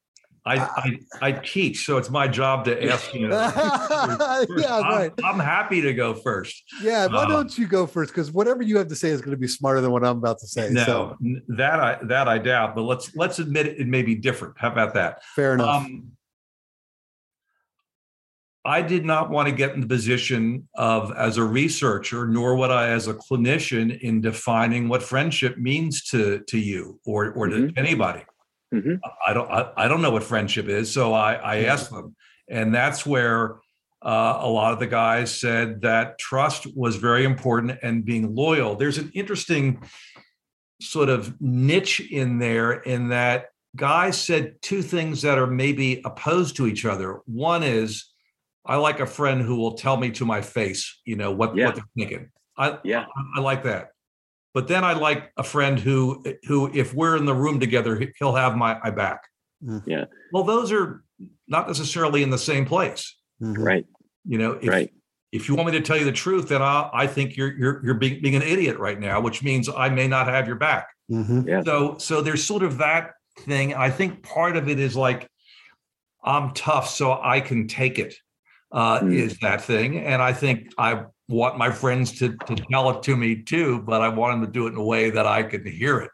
[0.47, 3.29] I, I, I teach, so it's my job to ask you.
[3.31, 5.13] yeah, right.
[5.19, 6.63] I'm, I'm, happy to go first.
[6.81, 8.13] Yeah, why uh, don't you go first?
[8.13, 10.39] Because whatever you have to say is going to be smarter than what I'm about
[10.39, 10.71] to say.
[10.71, 11.17] No, so.
[11.49, 12.77] that I that I doubt.
[12.77, 14.55] But let's let's admit it, it may be different.
[14.57, 15.25] How about that?
[15.35, 15.85] Fair enough.
[15.85, 16.13] Um,
[18.65, 22.73] I did not want to get in the position of, as a researcher, nor would
[22.73, 27.75] I as a clinician, in defining what friendship means to to you or or mm-hmm.
[27.75, 28.23] to anybody.
[28.77, 28.95] Mm-hmm.
[29.27, 32.17] I don't I, I, don't know what friendship is, so I I asked them,
[32.49, 33.57] and that's where
[34.03, 38.77] uh, a lot of the guys said that trust was very important and being loyal.
[38.77, 39.83] There's an interesting
[40.81, 46.57] sort of niche in there in that guys said two things that are maybe opposed
[46.57, 47.21] to each other.
[47.27, 48.13] One is
[48.65, 51.67] I like a friend who will tell me to my face, you know, what, yeah.
[51.67, 52.31] what they're thinking.
[52.57, 53.05] I, yeah.
[53.05, 53.91] I, I, like that.
[54.57, 58.35] But then I like a friend who, who, if we're in the room together, he'll
[58.35, 59.21] have my, my back.
[59.63, 59.91] Mm-hmm.
[59.91, 60.05] Yeah.
[60.33, 61.05] Well, those are
[61.47, 63.15] not necessarily in the same place.
[63.43, 63.63] Mm-hmm.
[63.63, 63.87] Right.
[64.25, 64.91] You know, if, right.
[65.31, 67.85] if you want me to tell you the truth, then I, I think you're, you're,
[67.85, 70.89] you're being, being an idiot right now, which means I may not have your back.
[71.13, 71.47] Mm-hmm.
[71.47, 71.63] Yeah.
[71.63, 73.75] So, so there's sort of that thing.
[73.75, 75.29] I think part of it is like,
[76.25, 78.15] I'm tough, so I can take it
[78.73, 79.15] uh, mm.
[79.15, 79.99] is that thing.
[79.99, 84.01] And I think I want my friends to, to tell it to me too, but
[84.01, 86.11] I want them to do it in a way that I can hear it.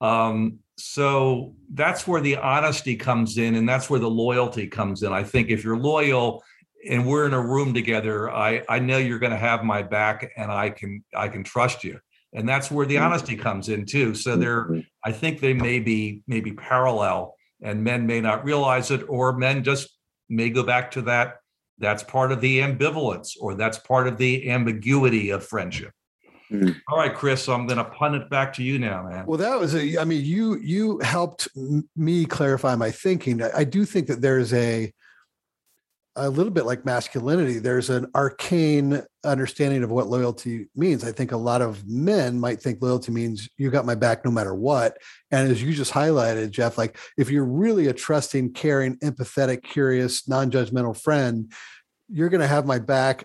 [0.00, 5.12] Um, so that's where the honesty comes in, and that's where the loyalty comes in.
[5.12, 6.42] I think if you're loyal
[6.88, 10.32] and we're in a room together, I, I know you're going to have my back,
[10.36, 12.00] and I can I can trust you,
[12.32, 13.02] and that's where the mm.
[13.02, 14.14] honesty comes in too.
[14.14, 14.80] So there, mm-hmm.
[15.04, 19.62] I think they may be maybe parallel, and men may not realize it, or men
[19.62, 19.90] just
[20.30, 21.39] may go back to that
[21.80, 25.92] that's part of the ambivalence or that's part of the ambiguity of friendship.
[26.52, 26.76] Mm.
[26.88, 29.26] All right, Chris, so I'm going to punt it back to you now, man.
[29.26, 31.48] Well, that was a, I mean, you, you helped
[31.96, 33.42] me clarify my thinking.
[33.42, 34.92] I, I do think that there's a,
[36.16, 41.04] a little bit like masculinity, there's an arcane understanding of what loyalty means.
[41.04, 44.30] I think a lot of men might think loyalty means you got my back no
[44.30, 44.98] matter what.
[45.30, 50.28] And as you just highlighted, Jeff, like if you're really a trusting, caring, empathetic, curious,
[50.28, 51.52] non judgmental friend,
[52.08, 53.24] you're going to have my back.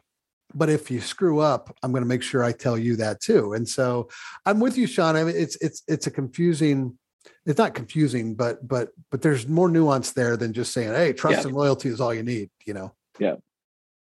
[0.53, 3.53] But if you screw up, I'm going to make sure I tell you that too.
[3.53, 4.09] And so
[4.45, 5.15] I'm with you, Sean.
[5.15, 6.97] I mean, it's it's it's a confusing
[7.45, 11.41] it's not confusing, but but but there's more nuance there than just saying, "Hey, trust
[11.41, 11.47] yeah.
[11.47, 12.93] and loyalty is all you need." You know.
[13.19, 13.35] Yeah,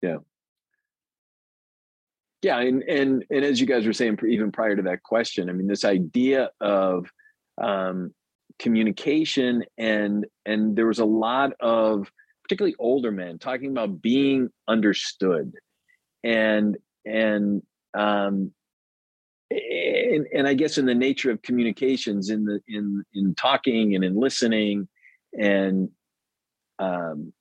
[0.01, 0.17] yeah,
[2.41, 2.59] yeah.
[2.59, 5.67] And and and as you guys were saying, even prior to that question, I mean,
[5.67, 7.11] this idea of
[7.61, 8.13] um,
[8.59, 12.11] communication and and there was a lot of
[12.43, 15.53] particularly older men talking about being understood
[16.23, 17.61] and and
[17.93, 18.51] um,
[19.49, 24.03] and, and I guess in the nature of communications, in the in in talking and
[24.03, 24.87] in listening,
[25.37, 25.89] and
[26.79, 27.33] um,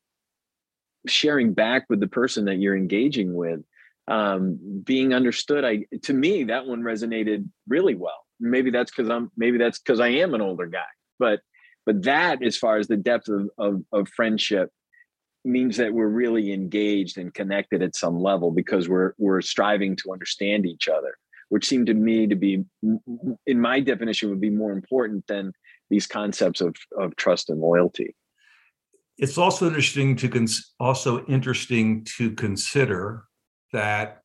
[1.07, 3.61] sharing back with the person that you're engaging with,
[4.09, 5.65] um, being understood.
[5.65, 8.25] I to me that one resonated really well.
[8.39, 10.85] Maybe that's because I'm maybe that's because I am an older guy,
[11.19, 11.41] but
[11.85, 14.71] but that as far as the depth of, of, of friendship
[15.45, 20.13] means that we're really engaged and connected at some level because we're we're striving to
[20.13, 21.17] understand each other
[21.49, 22.65] which seemed to me to be,
[23.47, 25.53] in my definition, would be more important than
[25.91, 28.15] these concepts of, of trust and loyalty.
[29.19, 33.25] It's also interesting to cons- also interesting to consider
[33.73, 34.23] that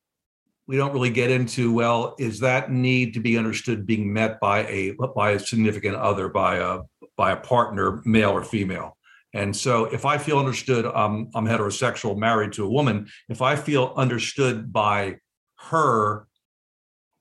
[0.66, 4.64] we don't really get into well is that need to be understood being met by
[4.66, 6.80] a by a significant other by a
[7.16, 8.96] by a partner male or female
[9.34, 13.56] and so if i feel understood um, i'm heterosexual married to a woman if i
[13.56, 15.16] feel understood by
[15.58, 16.26] her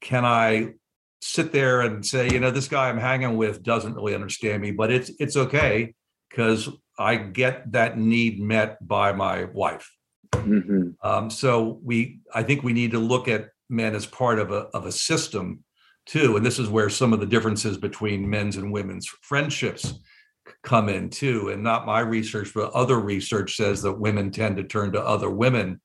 [0.02, 0.74] can I
[1.22, 4.72] sit there and say, you know, this guy I'm hanging with doesn't really understand me,
[4.72, 5.94] but it's it's okay
[6.30, 9.90] because I get that need met by my wife.
[10.34, 10.92] Mm-hmm.
[11.04, 14.68] Um, so we, I think we need to look at men as part of a
[14.74, 15.64] of a system
[16.08, 19.94] too, and this is where some of the differences between men's and women's friendships
[20.64, 21.50] come in too.
[21.50, 25.30] And not my research, but other research says that women tend to turn to other
[25.30, 25.80] women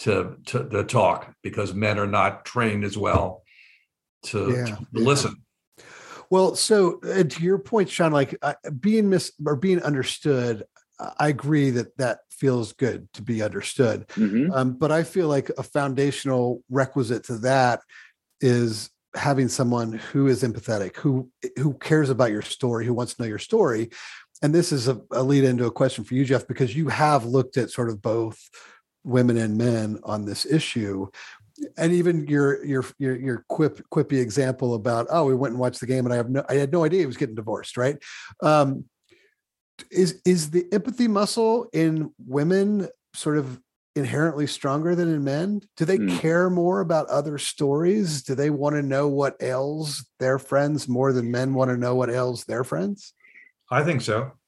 [0.00, 3.42] to to, to talk because men are not trained as well
[4.24, 4.76] to, yeah, to yeah.
[4.92, 5.36] listen.
[6.30, 10.64] Well, so uh, to your point, Sean, like uh, being mis or being understood,
[11.18, 14.08] I agree that that feels good to be understood.
[14.08, 14.52] Mm-hmm.
[14.52, 17.80] Um, but I feel like a foundational requisite to that
[18.40, 23.22] is having someone who is empathetic, who who cares about your story, who wants to
[23.22, 23.90] know your story.
[24.42, 27.24] And this is a, a lead into a question for you, Jeff, because you have
[27.24, 28.38] looked at sort of both
[29.04, 31.08] women and men on this issue
[31.76, 35.80] and even your your your your quip quippy example about oh we went and watched
[35.80, 37.96] the game and I have no I had no idea he was getting divorced right?
[38.42, 38.84] Um,
[39.90, 43.60] is is the empathy muscle in women sort of
[43.94, 45.60] inherently stronger than in men?
[45.76, 46.18] Do they mm.
[46.20, 48.22] care more about other stories?
[48.22, 51.94] Do they want to know what ails their friends more than men want to know
[51.94, 53.12] what ails their friends?
[53.70, 54.32] I think so.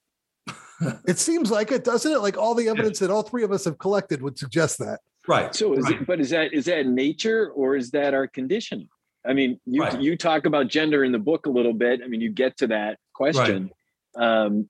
[1.06, 2.20] It seems like it doesn't it?
[2.20, 5.00] Like all the evidence that all three of us have collected would suggest that
[5.30, 5.54] Right.
[5.54, 6.00] So is right.
[6.00, 8.88] it, but is that is that nature or is that our conditioning?
[9.24, 10.00] I mean, you right.
[10.00, 12.00] you talk about gender in the book a little bit.
[12.04, 13.70] I mean, you get to that question.
[14.16, 14.26] Right.
[14.26, 14.68] Um,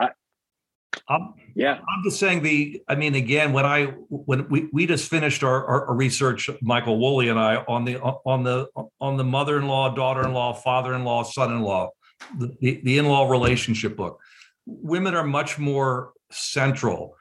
[0.00, 0.08] I,
[1.08, 2.82] I'm, yeah, I'm just saying the.
[2.88, 6.98] I mean, again, when I when we, we just finished our, our, our research, Michael
[6.98, 8.66] Woolley and I on the on the
[9.00, 11.90] on the mother-in-law, daughter-in-law, father-in-law, son-in-law,
[12.36, 14.18] the, the, the in-law relationship book.
[14.66, 17.14] Women are much more central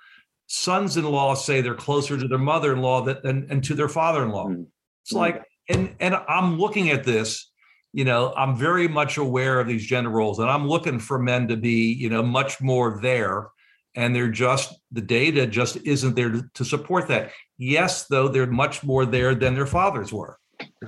[0.50, 4.48] sons-in-law say they're closer to their mother-in-law than and to their father-in-law.
[4.48, 4.64] Mm-hmm.
[5.04, 7.52] It's like, and and I'm looking at this,
[7.94, 11.48] you know, I'm very much aware of these gender roles, and I'm looking for men
[11.50, 13.50] to be, you know, much more there.
[13.96, 17.32] And they're just the data just isn't there to, to support that.
[17.58, 20.38] Yes, though, they're much more there than their fathers were.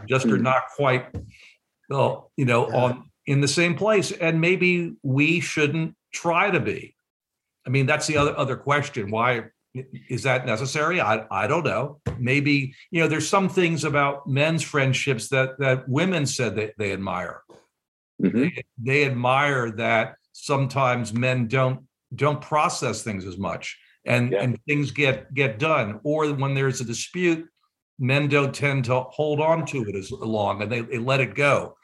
[0.08, 0.36] just mm-hmm.
[0.36, 1.06] are not quite,
[1.90, 2.76] well, you know, yeah.
[2.76, 4.12] on in the same place.
[4.12, 6.96] And maybe we shouldn't try to be.
[7.66, 9.12] I mean, that's the other other question.
[9.12, 9.46] Why
[10.10, 11.00] is that necessary?
[11.00, 12.02] I I don't know.
[12.18, 16.92] Maybe you know, there's some things about men's friendships that that women said that they
[16.92, 17.42] admire.
[18.22, 18.42] Mm-hmm.
[18.42, 21.86] They, they admire that sometimes men don't
[22.16, 24.42] don't process things as much, and yeah.
[24.42, 26.00] and things get get done.
[26.04, 27.48] Or when there's a dispute,
[28.00, 31.36] men don't tend to hold on to it as long, and they, they let it
[31.36, 31.78] go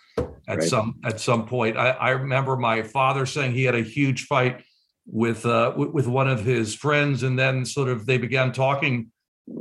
[0.48, 0.64] at right.
[0.68, 1.78] some at some point.
[1.78, 4.64] I, I remember my father saying he had a huge fight
[5.08, 9.12] with uh, with one of his friends, and then sort of they began talking.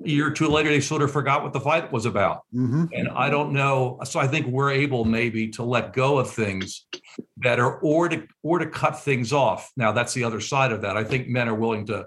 [0.04, 2.86] A year or two later, they sort of forgot what the fight was about, mm-hmm.
[2.92, 4.00] and I don't know.
[4.02, 6.88] So I think we're able maybe to let go of things
[7.36, 9.70] better, or to or to cut things off.
[9.76, 10.96] Now that's the other side of that.
[10.96, 12.04] I think men are willing to.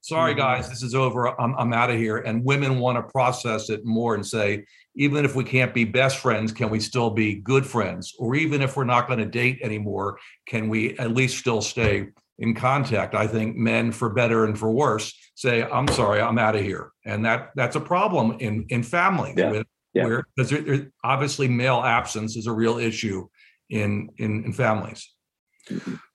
[0.00, 0.40] Sorry, mm-hmm.
[0.40, 1.40] guys, this is over.
[1.40, 2.18] I'm I'm out of here.
[2.18, 6.18] And women want to process it more and say, even if we can't be best
[6.18, 8.14] friends, can we still be good friends?
[8.16, 12.10] Or even if we're not going to date anymore, can we at least still stay
[12.38, 16.56] in contact i think men for better and for worse say i'm sorry i'm out
[16.56, 19.50] of here and that that's a problem in in family yeah.
[19.50, 20.04] With, yeah.
[20.04, 23.26] where because obviously male absence is a real issue
[23.70, 25.12] in in, in families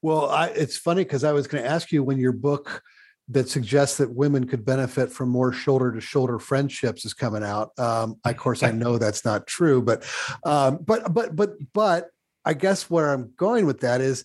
[0.01, 2.81] well I, it's funny because i was going to ask you when your book
[3.29, 7.71] that suggests that women could benefit from more shoulder to shoulder friendships is coming out
[7.79, 10.05] um, of course i know that's not true but
[10.45, 12.09] um, but but but but
[12.45, 14.23] i guess where i'm going with that is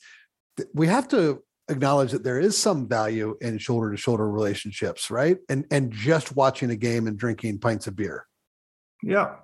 [0.74, 5.39] we have to acknowledge that there is some value in shoulder to shoulder relationships, right?
[5.49, 8.27] And and just watching a game and drinking pints of beer.
[9.03, 9.37] Yeah.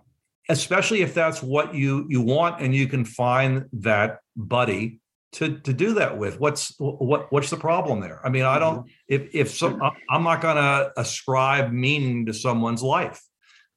[0.49, 5.01] Especially if that's what you you want and you can find that buddy
[5.33, 6.39] to to do that with.
[6.41, 8.21] What's what what's the problem there?
[8.25, 8.89] I mean, I don't mm-hmm.
[9.09, 13.23] if if some I'm not going to ascribe meaning to someone's life.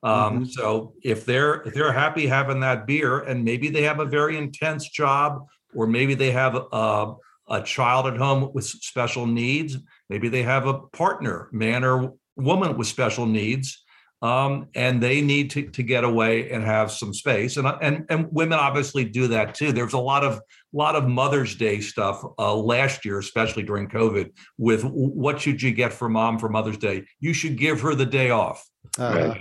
[0.04, 0.44] Um, mm-hmm.
[0.46, 4.38] so if they're if they're happy having that beer and maybe they have a very
[4.38, 7.14] intense job or maybe they have a,
[7.48, 9.78] a child at home with special needs.
[10.10, 13.84] Maybe they have a partner, man or woman with special needs,
[14.22, 17.58] um, and they need to, to get away and have some space.
[17.58, 19.72] And, and and women obviously do that too.
[19.72, 20.42] There's a lot of
[20.74, 24.32] lot of Mother's Day stuff uh, last year, especially during COVID.
[24.58, 27.06] With what should you get for mom for Mother's Day?
[27.20, 28.68] You should give her the day off.
[28.98, 29.36] Uh-huh.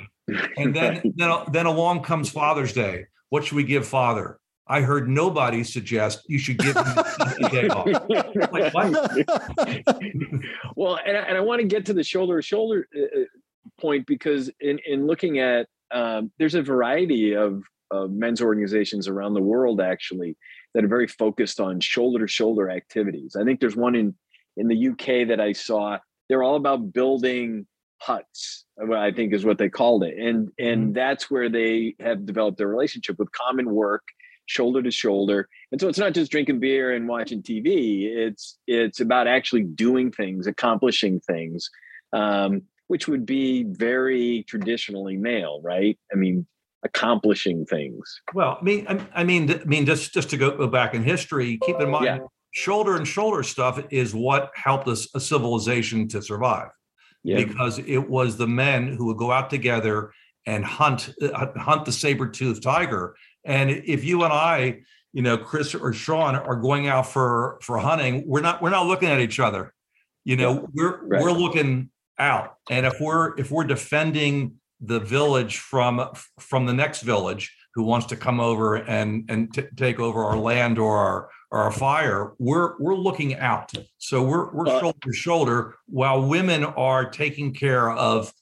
[0.57, 3.07] And then then then along comes Father's Day.
[3.31, 4.39] What should we give father?
[4.67, 7.87] I heard nobody suggest you should give him a day off.
[8.53, 8.75] Like,
[10.77, 13.25] well, and I, and I want to get to the shoulder to shoulder uh, uh,
[13.81, 19.35] point because in in looking at um, there's a variety of of men's organizations around
[19.35, 20.37] the world actually
[20.73, 23.37] that are very focused on shoulder to shoulder activities.
[23.37, 24.15] I think there's one in
[24.57, 25.99] in the UK that I saw.
[26.29, 27.67] They're all about building
[27.99, 28.65] huts.
[28.93, 30.93] I think is what they called it, and and mm-hmm.
[30.93, 34.03] that's where they have developed a relationship with common work,
[34.47, 35.49] shoulder to shoulder.
[35.73, 38.05] And so it's not just drinking beer and watching TV.
[38.05, 41.71] It's it's about actually doing things, accomplishing things.
[42.13, 45.99] Um, which would be very traditionally male, right?
[46.13, 46.47] I mean,
[46.85, 48.21] accomplishing things.
[48.35, 51.81] Well, I mean, I mean, I mean, just just to go, back in history, keep
[51.81, 52.19] in mind, yeah.
[52.53, 56.69] shoulder and shoulder stuff is what helped us a civilization to survive,
[57.23, 57.37] yeah.
[57.37, 60.13] because it was the men who would go out together
[60.47, 63.17] and hunt uh, hunt the saber toothed tiger.
[63.45, 64.83] And if you and I,
[65.13, 68.87] you know, Chris or Sean are going out for for hunting, we're not we're not
[68.87, 69.73] looking at each other.
[70.25, 71.23] You know, we're right.
[71.23, 77.03] we're looking out, and if we're if we're defending the village from from the next
[77.03, 81.29] village who wants to come over and and t- take over our land or our
[81.51, 86.65] or our fire we're we're looking out so we're we're shoulder to shoulder while women
[86.65, 88.33] are taking care of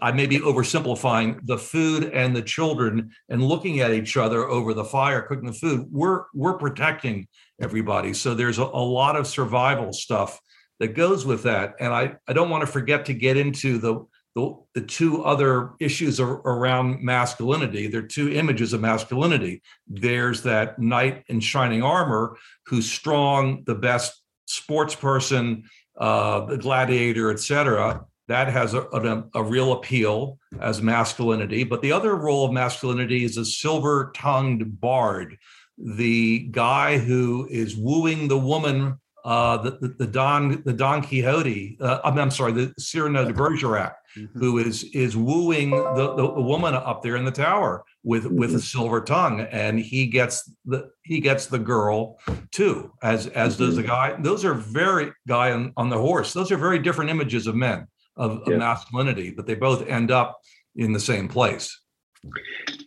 [0.00, 4.72] I may be oversimplifying the food and the children and looking at each other over
[4.72, 5.86] the fire, cooking the food.
[5.90, 7.28] We're we're protecting
[7.60, 8.14] everybody.
[8.14, 10.40] So there's a, a lot of survival stuff
[10.80, 11.74] that goes with that.
[11.80, 15.74] And I, I don't want to forget to get into the the, the two other
[15.78, 17.86] issues are around masculinity.
[17.86, 19.62] There are two images of masculinity.
[19.86, 25.64] There's that knight in shining armor who's strong, the best sports person,
[25.96, 28.04] uh, the gladiator, etc.
[28.28, 31.64] That has a, a, a real appeal as masculinity.
[31.64, 35.36] But the other role of masculinity is a silver tongued bard,
[35.76, 41.78] the guy who is wooing the woman uh, the, the, the Don the Don Quixote.
[41.80, 44.38] Uh, I'm, sorry, the Cyrano de Bergerac, mm-hmm.
[44.38, 48.50] who is is wooing the, the, the woman up there in the tower with with
[48.50, 48.58] mm-hmm.
[48.58, 52.18] a silver tongue, and he gets the he gets the girl
[52.50, 53.64] too, as as mm-hmm.
[53.64, 54.14] does the guy.
[54.20, 56.34] Those are very guy on, on the horse.
[56.34, 57.86] Those are very different images of men
[58.16, 60.40] of, of masculinity, but they both end up
[60.76, 61.80] in the same place.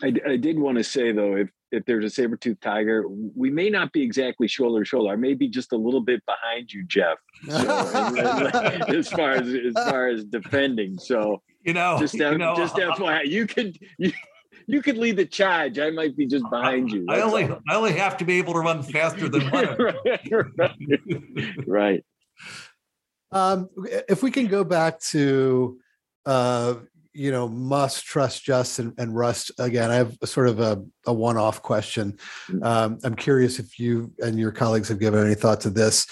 [0.02, 3.04] I, I did want to say though, if if there's a saber tooth tiger,
[3.36, 5.12] we may not be exactly shoulder to shoulder.
[5.12, 7.18] I may be just a little bit behind you, Jeff.
[7.46, 7.56] So,
[8.88, 13.28] as far as as far as defending, so you know, just you know, just FYI,
[13.28, 14.12] you could you,
[14.68, 15.80] you could lead the charge.
[15.80, 17.06] I might be just behind you.
[17.10, 17.60] I only all.
[17.70, 19.78] I only have to be able to run faster than one.
[19.78, 21.66] right.
[21.68, 22.06] right.
[23.32, 23.70] Um,
[24.08, 25.80] if we can go back to
[26.26, 26.76] uh,
[27.18, 29.90] you know, must trust Just and, and Rust again.
[29.90, 32.16] I have a sort of a, a one-off question.
[32.48, 32.64] Mm.
[32.64, 36.06] Um, I'm curious if you and your colleagues have given any thought to this.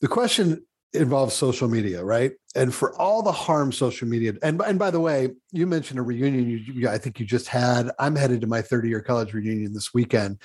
[0.00, 2.32] The question involves social media, right?
[2.54, 6.02] And for all the harm social media, and and by the way, you mentioned a
[6.02, 6.48] reunion.
[6.48, 7.90] You, you I think you just had.
[7.98, 10.38] I'm headed to my 30 year college reunion this weekend.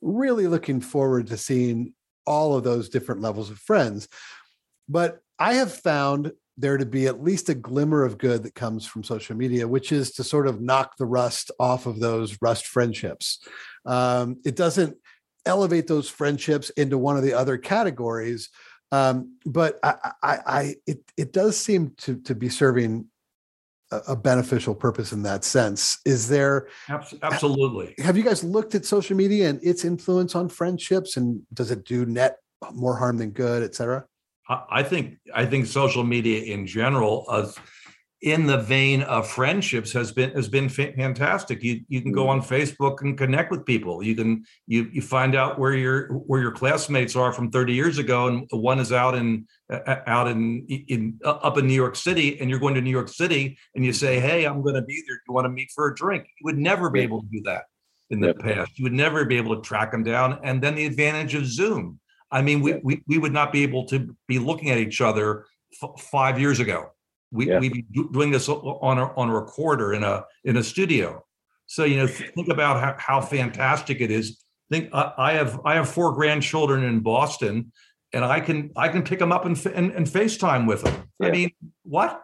[0.00, 1.92] Really looking forward to seeing
[2.26, 4.08] all of those different levels of friends.
[4.90, 8.84] But I have found there to be at least a glimmer of good that comes
[8.84, 12.66] from social media, which is to sort of knock the rust off of those rust
[12.66, 13.38] friendships.
[13.86, 14.96] Um, it doesn't
[15.46, 18.50] elevate those friendships into one of the other categories,
[18.92, 23.06] um, but I, I, I, it, it does seem to to be serving
[23.90, 25.98] a, a beneficial purpose in that sense.
[26.04, 26.68] Is there
[27.22, 27.94] absolutely?
[27.98, 31.86] Have you guys looked at social media and its influence on friendships, and does it
[31.86, 32.36] do net
[32.74, 34.04] more harm than good, et cetera?
[34.70, 37.50] I think I think social media in general, uh,
[38.22, 41.62] in the vein of friendships, has been has been fantastic.
[41.62, 42.40] You you can go mm-hmm.
[42.40, 44.02] on Facebook and connect with people.
[44.02, 47.98] You can you you find out where your where your classmates are from 30 years
[47.98, 49.46] ago, and one is out in
[49.86, 53.08] out in in uh, up in New York City, and you're going to New York
[53.08, 55.16] City, and you say, "Hey, I'm going to be there.
[55.16, 57.40] Do you want to meet for a drink?" You would never be able to do
[57.44, 57.64] that
[58.10, 58.38] in the yep.
[58.40, 58.78] past.
[58.78, 60.40] You would never be able to track them down.
[60.42, 62.00] And then the advantage of Zoom
[62.30, 65.46] I mean, we, we, we would not be able to be looking at each other
[65.82, 66.90] f- five years ago.
[67.32, 67.58] We, yeah.
[67.58, 71.24] We'd be doing this on a, on a recorder in a, in a studio.
[71.66, 74.42] So, you know, think about how, how fantastic it is.
[74.70, 77.72] Think I, I have, I have four grandchildren in Boston
[78.12, 81.08] and I can, I can pick them up and, and, and FaceTime with them.
[81.20, 81.28] Yeah.
[81.28, 81.50] I mean,
[81.84, 82.22] what?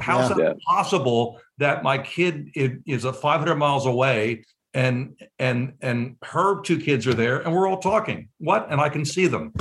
[0.00, 0.36] How's yeah.
[0.36, 4.44] that possible that my kid is a 500 miles away
[4.76, 8.28] and and and her two kids are there and we're all talking.
[8.38, 8.66] What?
[8.70, 9.52] And i can see them.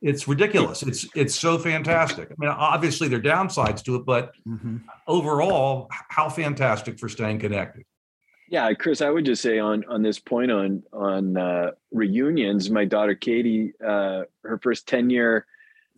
[0.00, 0.82] It's ridiculous.
[0.82, 2.30] It's it's so fantastic.
[2.30, 4.78] I mean obviously there are downsides to it but mm-hmm.
[5.06, 7.84] overall how fantastic for staying connected.
[8.48, 12.84] Yeah chris i would just say on on this point on on uh, reunions my
[12.84, 15.46] daughter katie uh, her first 10 year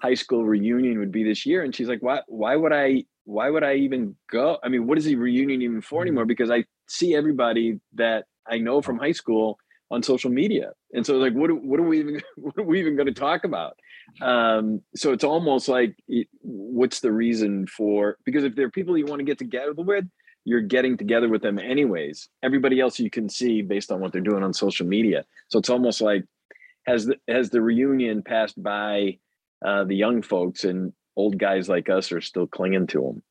[0.02, 1.62] high school reunion would be this year.
[1.62, 4.58] And she's like why why would i why would i even go?
[4.64, 6.08] I mean what is the reunion even for mm-hmm.
[6.08, 6.24] anymore?
[6.24, 9.58] Because i see everybody that I know from high school
[9.92, 10.72] on social media.
[10.94, 13.44] And so like, what, what are we even, what are we even going to talk
[13.44, 13.78] about?
[14.22, 15.94] Um, so it's almost like,
[16.40, 20.06] what's the reason for, because if there are people you want to get together with,
[20.44, 22.28] you're getting together with them anyways.
[22.42, 25.24] Everybody else you can see based on what they're doing on social media.
[25.48, 26.24] So it's almost like,
[26.86, 29.18] has the, has the reunion passed by
[29.64, 33.22] uh, the young folks and old guys like us are still clinging to them?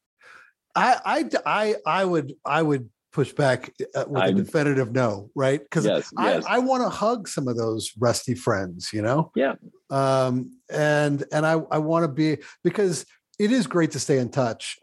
[0.75, 5.61] I, I, I, I would, I would push back uh, with a definitive no, right?
[5.61, 6.45] Because yes, I, yes.
[6.47, 9.31] I want to hug some of those rusty friends, you know?
[9.35, 9.55] Yeah.
[9.89, 13.05] Um, and and I, I want to be because
[13.39, 14.77] it is great to stay in touch.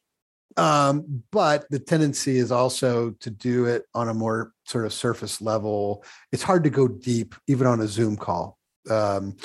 [0.57, 5.41] Um, but the tendency is also to do it on a more sort of surface
[5.41, 6.05] level.
[6.33, 8.59] It's hard to go deep, even on a Zoom call.
[8.91, 9.37] Um,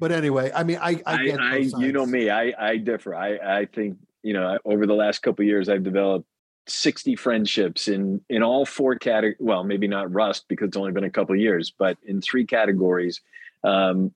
[0.00, 3.14] but anyway, I mean, I, I, I, I you know me, I, I differ.
[3.14, 6.26] I, I think, you know, over the last couple years, I've developed
[6.68, 11.04] 60 friendships in in all four categories well maybe not rust because it's only been
[11.04, 13.20] a couple years but in three categories
[13.64, 14.12] um,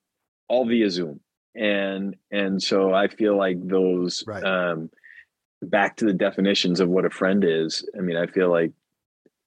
[0.48, 1.18] all via zoom
[1.56, 4.44] and and so i feel like those right.
[4.44, 4.88] um,
[5.62, 8.72] back to the definitions of what a friend is i mean i feel like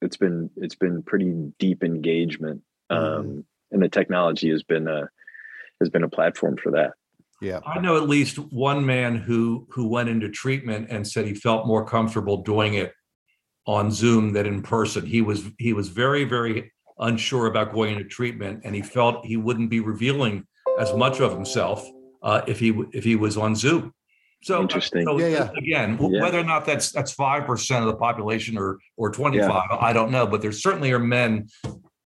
[0.02, 3.44] it's been it's been pretty deep engagement um, mm.
[3.72, 5.10] and the technology has been a
[5.80, 6.92] has been a platform for that
[7.42, 7.60] yeah.
[7.66, 11.68] I know at least one man who who went into treatment and said he felt
[11.68, 12.94] more comfortable doing it
[13.66, 15.06] on Zoom than in person.
[15.06, 19.38] He was he was very very unsure about going into treatment and he felt he
[19.38, 20.46] wouldn't be revealing
[20.80, 21.88] as much of himself
[22.24, 23.94] uh, if he if he was on Zoom.
[24.42, 25.06] So interesting.
[25.06, 25.50] So yeah, yeah.
[25.58, 26.22] Again, yeah.
[26.22, 29.78] whether or not that's that's five percent of the population or or twenty five, yeah.
[29.80, 30.26] I don't know.
[30.26, 31.50] But there certainly are men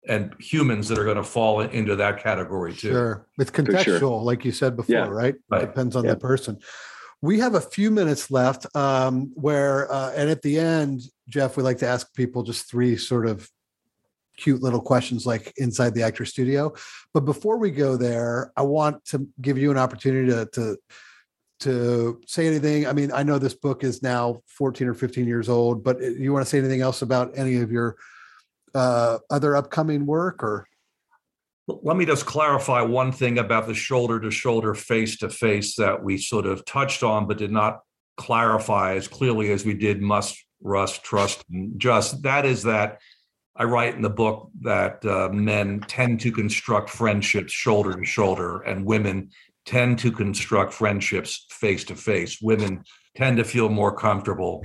[0.08, 2.90] and humans that are going to fall into that category too.
[2.90, 3.28] Sure.
[3.38, 4.22] It's contextual, sure.
[4.22, 5.08] like you said before, yeah.
[5.08, 5.36] right?
[5.50, 5.62] right?
[5.62, 6.12] Depends on yeah.
[6.12, 6.60] the person.
[7.22, 11.64] We have a few minutes left um, where, uh, and at the end, Jeff, we
[11.64, 13.50] like to ask people just three sort of
[14.38, 16.74] cute little questions like inside the actor studio.
[17.14, 20.78] But before we go there, I want to give you an opportunity to, to
[21.60, 22.86] to say anything.
[22.86, 26.10] I mean, I know this book is now 14 or 15 years old, but uh,
[26.10, 27.98] you want to say anything else about any of your
[28.76, 30.68] uh, other upcoming work or?
[31.68, 36.02] Let me just clarify one thing about the shoulder to shoulder, face to face that
[36.02, 37.82] we sort of touched on, but did not
[38.16, 42.24] clarify as clearly as we did must, rust, trust, and just.
[42.24, 43.00] That is that
[43.58, 48.62] I write in the book that uh, men tend to construct friendships shoulder to shoulder,
[48.62, 49.32] and women
[49.66, 52.40] tend to construct friendships face to face.
[52.42, 52.84] Women
[53.16, 54.64] tend to feel more comfortable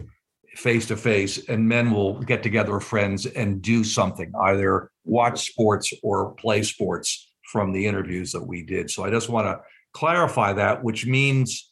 [0.57, 5.51] face to face, and men will get together with friends and do something, either watch
[5.51, 8.91] sports or play sports from the interviews that we did.
[8.91, 9.61] So I just want to
[9.93, 11.71] clarify that, which means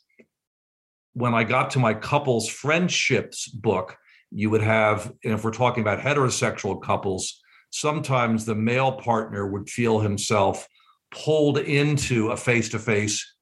[1.15, 3.97] when I got to my couples friendships book,
[4.31, 9.69] you would have, and if we're talking about heterosexual couples, sometimes the male partner would
[9.69, 10.67] feel himself
[11.11, 13.35] pulled into a face to face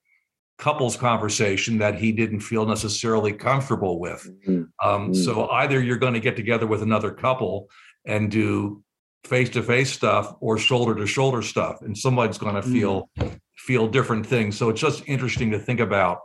[0.58, 4.28] couples conversation that he didn't feel necessarily comfortable with.
[4.46, 4.64] Mm-hmm.
[4.86, 5.14] Um, mm-hmm.
[5.14, 7.68] So either you're going to get together with another couple
[8.04, 8.82] and do
[9.24, 12.72] face to face stuff or shoulder to shoulder stuff, and somebody's going to mm-hmm.
[12.72, 13.34] feel mm-hmm.
[13.56, 14.58] feel different things.
[14.58, 16.18] So it's just interesting to think about,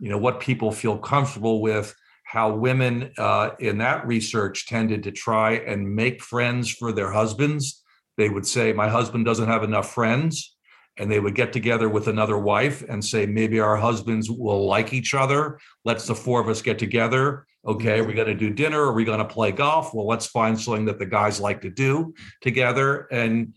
[0.00, 1.94] you know, what people feel comfortable with.
[2.24, 7.84] How women uh, in that research tended to try and make friends for their husbands.
[8.16, 10.55] They would say, "My husband doesn't have enough friends."
[10.98, 14.92] And they would get together with another wife and say maybe our husbands will like
[14.92, 15.58] each other.
[15.84, 17.46] Let's the four of us get together.
[17.66, 18.80] Okay are we going to do dinner.
[18.80, 19.92] Are we going to play golf?
[19.92, 23.08] Well let's find something that the guys like to do together.
[23.10, 23.54] And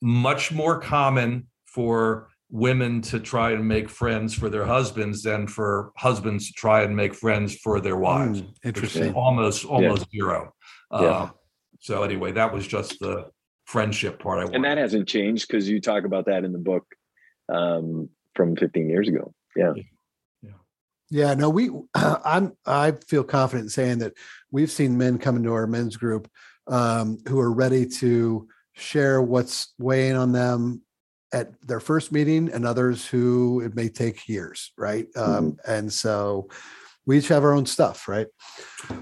[0.00, 5.92] much more common for women to try and make friends for their husbands than for
[5.96, 9.12] husbands to try and make friends for their wives mm, interesting.
[9.14, 10.18] almost almost yeah.
[10.20, 10.54] zero.
[10.92, 10.98] Yeah.
[10.98, 11.30] Uh,
[11.80, 13.30] so anyway that was just the
[13.66, 14.38] friendship part.
[14.38, 14.54] I want.
[14.56, 16.86] and that hasn't changed because you talk about that in the book
[17.52, 19.34] um, from 15 years ago.
[19.54, 19.72] Yeah.
[20.42, 20.50] Yeah.
[21.10, 21.34] Yeah.
[21.34, 21.70] No, we.
[21.94, 22.56] I'm.
[22.64, 24.14] I feel confident in saying that
[24.50, 26.30] we've seen men come into our men's group
[26.66, 30.82] um, who are ready to share what's weighing on them
[31.32, 34.72] at their first meeting, and others who it may take years.
[34.78, 35.06] Right.
[35.16, 35.36] Um, mm-hmm.
[35.36, 36.48] Um, and so
[37.06, 38.26] we each have our own stuff, right?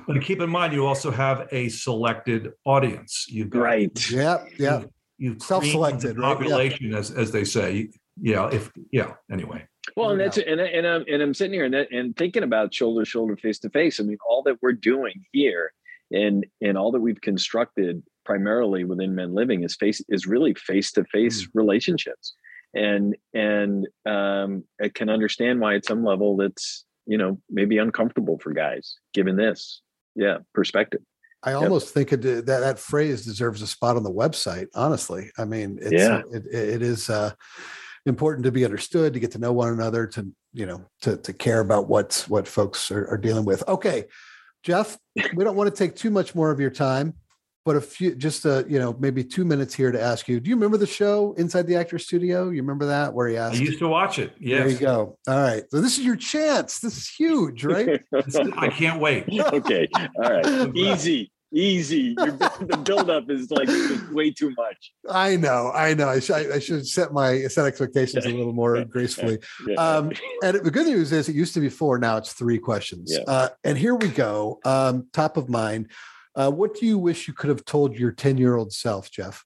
[0.06, 3.26] But keep in mind, you also have a selected audience.
[3.28, 4.10] You've got right.
[4.10, 4.84] Yeah, yeah.
[5.16, 6.92] You, have self-selected population, right?
[6.92, 6.98] yeah.
[6.98, 7.88] as as they say.
[8.20, 8.50] Yeah.
[8.50, 9.14] If yeah.
[9.30, 9.66] Anyway.
[9.96, 12.74] Well, and that's and and I'm and I'm sitting here and that, and thinking about
[12.74, 14.00] shoulder to shoulder, face to face.
[14.00, 15.72] I mean, all that we're doing here,
[16.10, 20.90] and and all that we've constructed primarily within men living is face is really face
[20.92, 22.34] to face relationships,
[22.74, 28.38] and and um, I can understand why at some level that's you know maybe uncomfortable
[28.38, 29.82] for guys given this
[30.14, 31.00] yeah perspective
[31.44, 34.68] I almost think it, that that phrase deserves a spot on the website.
[34.74, 36.22] Honestly, I mean, it's, Yeah.
[36.32, 37.32] it, it is uh,
[38.06, 41.32] important to be understood, to get to know one another, to you know, to to
[41.32, 43.62] care about what's what folks are, are dealing with.
[43.68, 44.04] Okay,
[44.62, 44.96] Jeff,
[45.34, 47.12] we don't want to take too much more of your time,
[47.64, 50.40] but a few, just a you know, maybe two minutes here to ask you.
[50.40, 52.50] Do you remember the show Inside the Actor Studio?
[52.50, 54.32] You remember that where he asked I used to watch it.
[54.38, 54.60] Yes.
[54.60, 55.18] There you go.
[55.26, 56.80] All right, so this is your chance.
[56.80, 58.00] This is huge, right?
[58.56, 59.24] I can't wait.
[59.28, 59.88] okay.
[59.94, 60.70] All right.
[60.74, 61.30] Easy.
[61.52, 62.16] Easy.
[62.18, 63.68] Your, the buildup is like
[64.12, 64.92] way too much.
[65.08, 66.08] I know, I know.
[66.08, 69.38] I, sh- I should set my set expectations a little more gracefully.
[69.78, 70.10] Um,
[70.42, 71.98] and the good news is, it used to be four.
[71.98, 73.12] Now it's three questions.
[73.16, 73.24] Yeah.
[73.28, 74.58] Uh, and here we go.
[74.64, 75.90] Um, top of mind.
[76.36, 79.44] Uh, what do you wish you could have told your ten-year-old self, Jeff?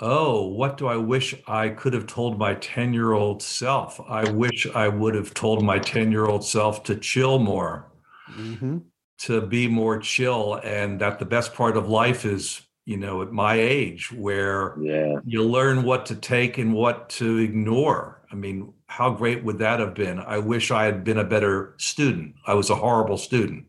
[0.00, 4.00] Oh, what do I wish I could have told my 10 year old self?
[4.08, 7.86] I wish I would have told my 10 year old self to chill more,
[8.30, 8.78] Mm-hmm.
[9.18, 13.32] to be more chill, and that the best part of life is, you know, at
[13.32, 15.16] my age where yeah.
[15.26, 18.22] you learn what to take and what to ignore.
[18.32, 20.20] I mean, how great would that have been?
[20.20, 22.36] I wish I had been a better student.
[22.46, 23.66] I was a horrible student.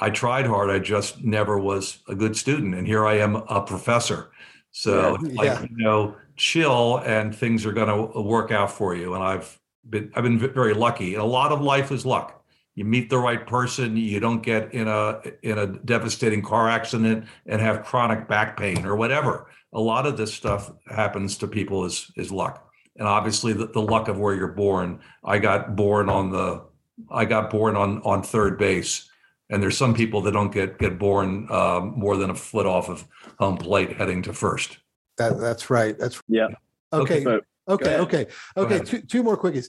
[0.00, 2.74] I tried hard, I just never was a good student.
[2.74, 4.30] And here I am, a professor.
[4.72, 5.28] So, Yeah.
[5.34, 5.62] like, Yeah.
[5.62, 9.14] you know, chill and things are going to uh, work out for you.
[9.14, 11.14] And I've been, I've been very lucky.
[11.14, 12.42] And a lot of life is luck.
[12.74, 17.26] You meet the right person, you don't get in a in a devastating car accident
[17.46, 21.84] and have chronic back pain or whatever a lot of this stuff happens to people
[21.84, 26.08] is is luck and obviously the, the luck of where you're born i got born
[26.08, 26.62] on the
[27.10, 29.09] i got born on on third base
[29.50, 32.88] and there's some people that don't get get born um, more than a foot off
[32.88, 33.06] of
[33.38, 34.78] home plate heading to first
[35.18, 35.98] That, that's right.
[35.98, 36.48] That's Yeah.
[36.92, 37.24] okay.
[37.24, 37.84] But Okay.
[37.86, 38.00] ahead.
[38.00, 38.24] Okay.
[38.56, 38.80] Go Okay.
[38.80, 39.68] Two, two more quickies.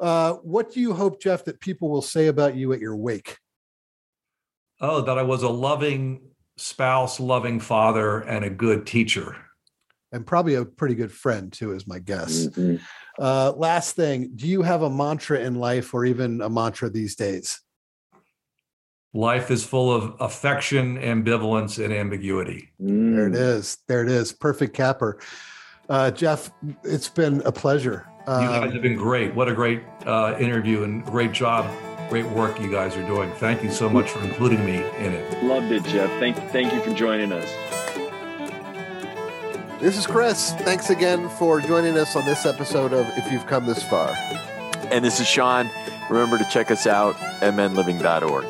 [0.00, 3.36] Uh, what do you hope, Jeff, that people will say about you at your wake?
[4.80, 6.20] oh that i was a loving
[6.56, 9.36] spouse loving father and a good teacher
[10.12, 12.46] And probably a pretty good friend too, is my guess.
[12.46, 12.80] Mhm.
[13.18, 17.14] Uh, last thing, do you have a mantra in life, or even a mantra these
[17.16, 17.60] days?
[19.14, 23.78] Life is full of affection ambivalence and ambiguity There it Mm.
[23.88, 24.32] There it is.
[24.32, 25.18] Perfect capper.
[25.88, 26.50] Uh, Jeff,
[26.84, 28.06] it's been a pleasure.
[28.26, 29.34] You guys Um, have been great.
[29.34, 31.66] What a great uh, interview and great job.
[32.10, 33.30] Great work you guys are doing.
[33.36, 35.44] Thank you so much for including me in it.
[35.44, 36.10] Loved it, Jeff.
[36.18, 37.48] Thank thank you for joining us.
[39.80, 40.52] this is Chris.
[40.60, 44.10] Thanks again for joining us on this episode of If You've Come This Far.
[44.90, 45.70] And this is Sean.
[46.10, 48.44] Remember to check us out at menliving.org.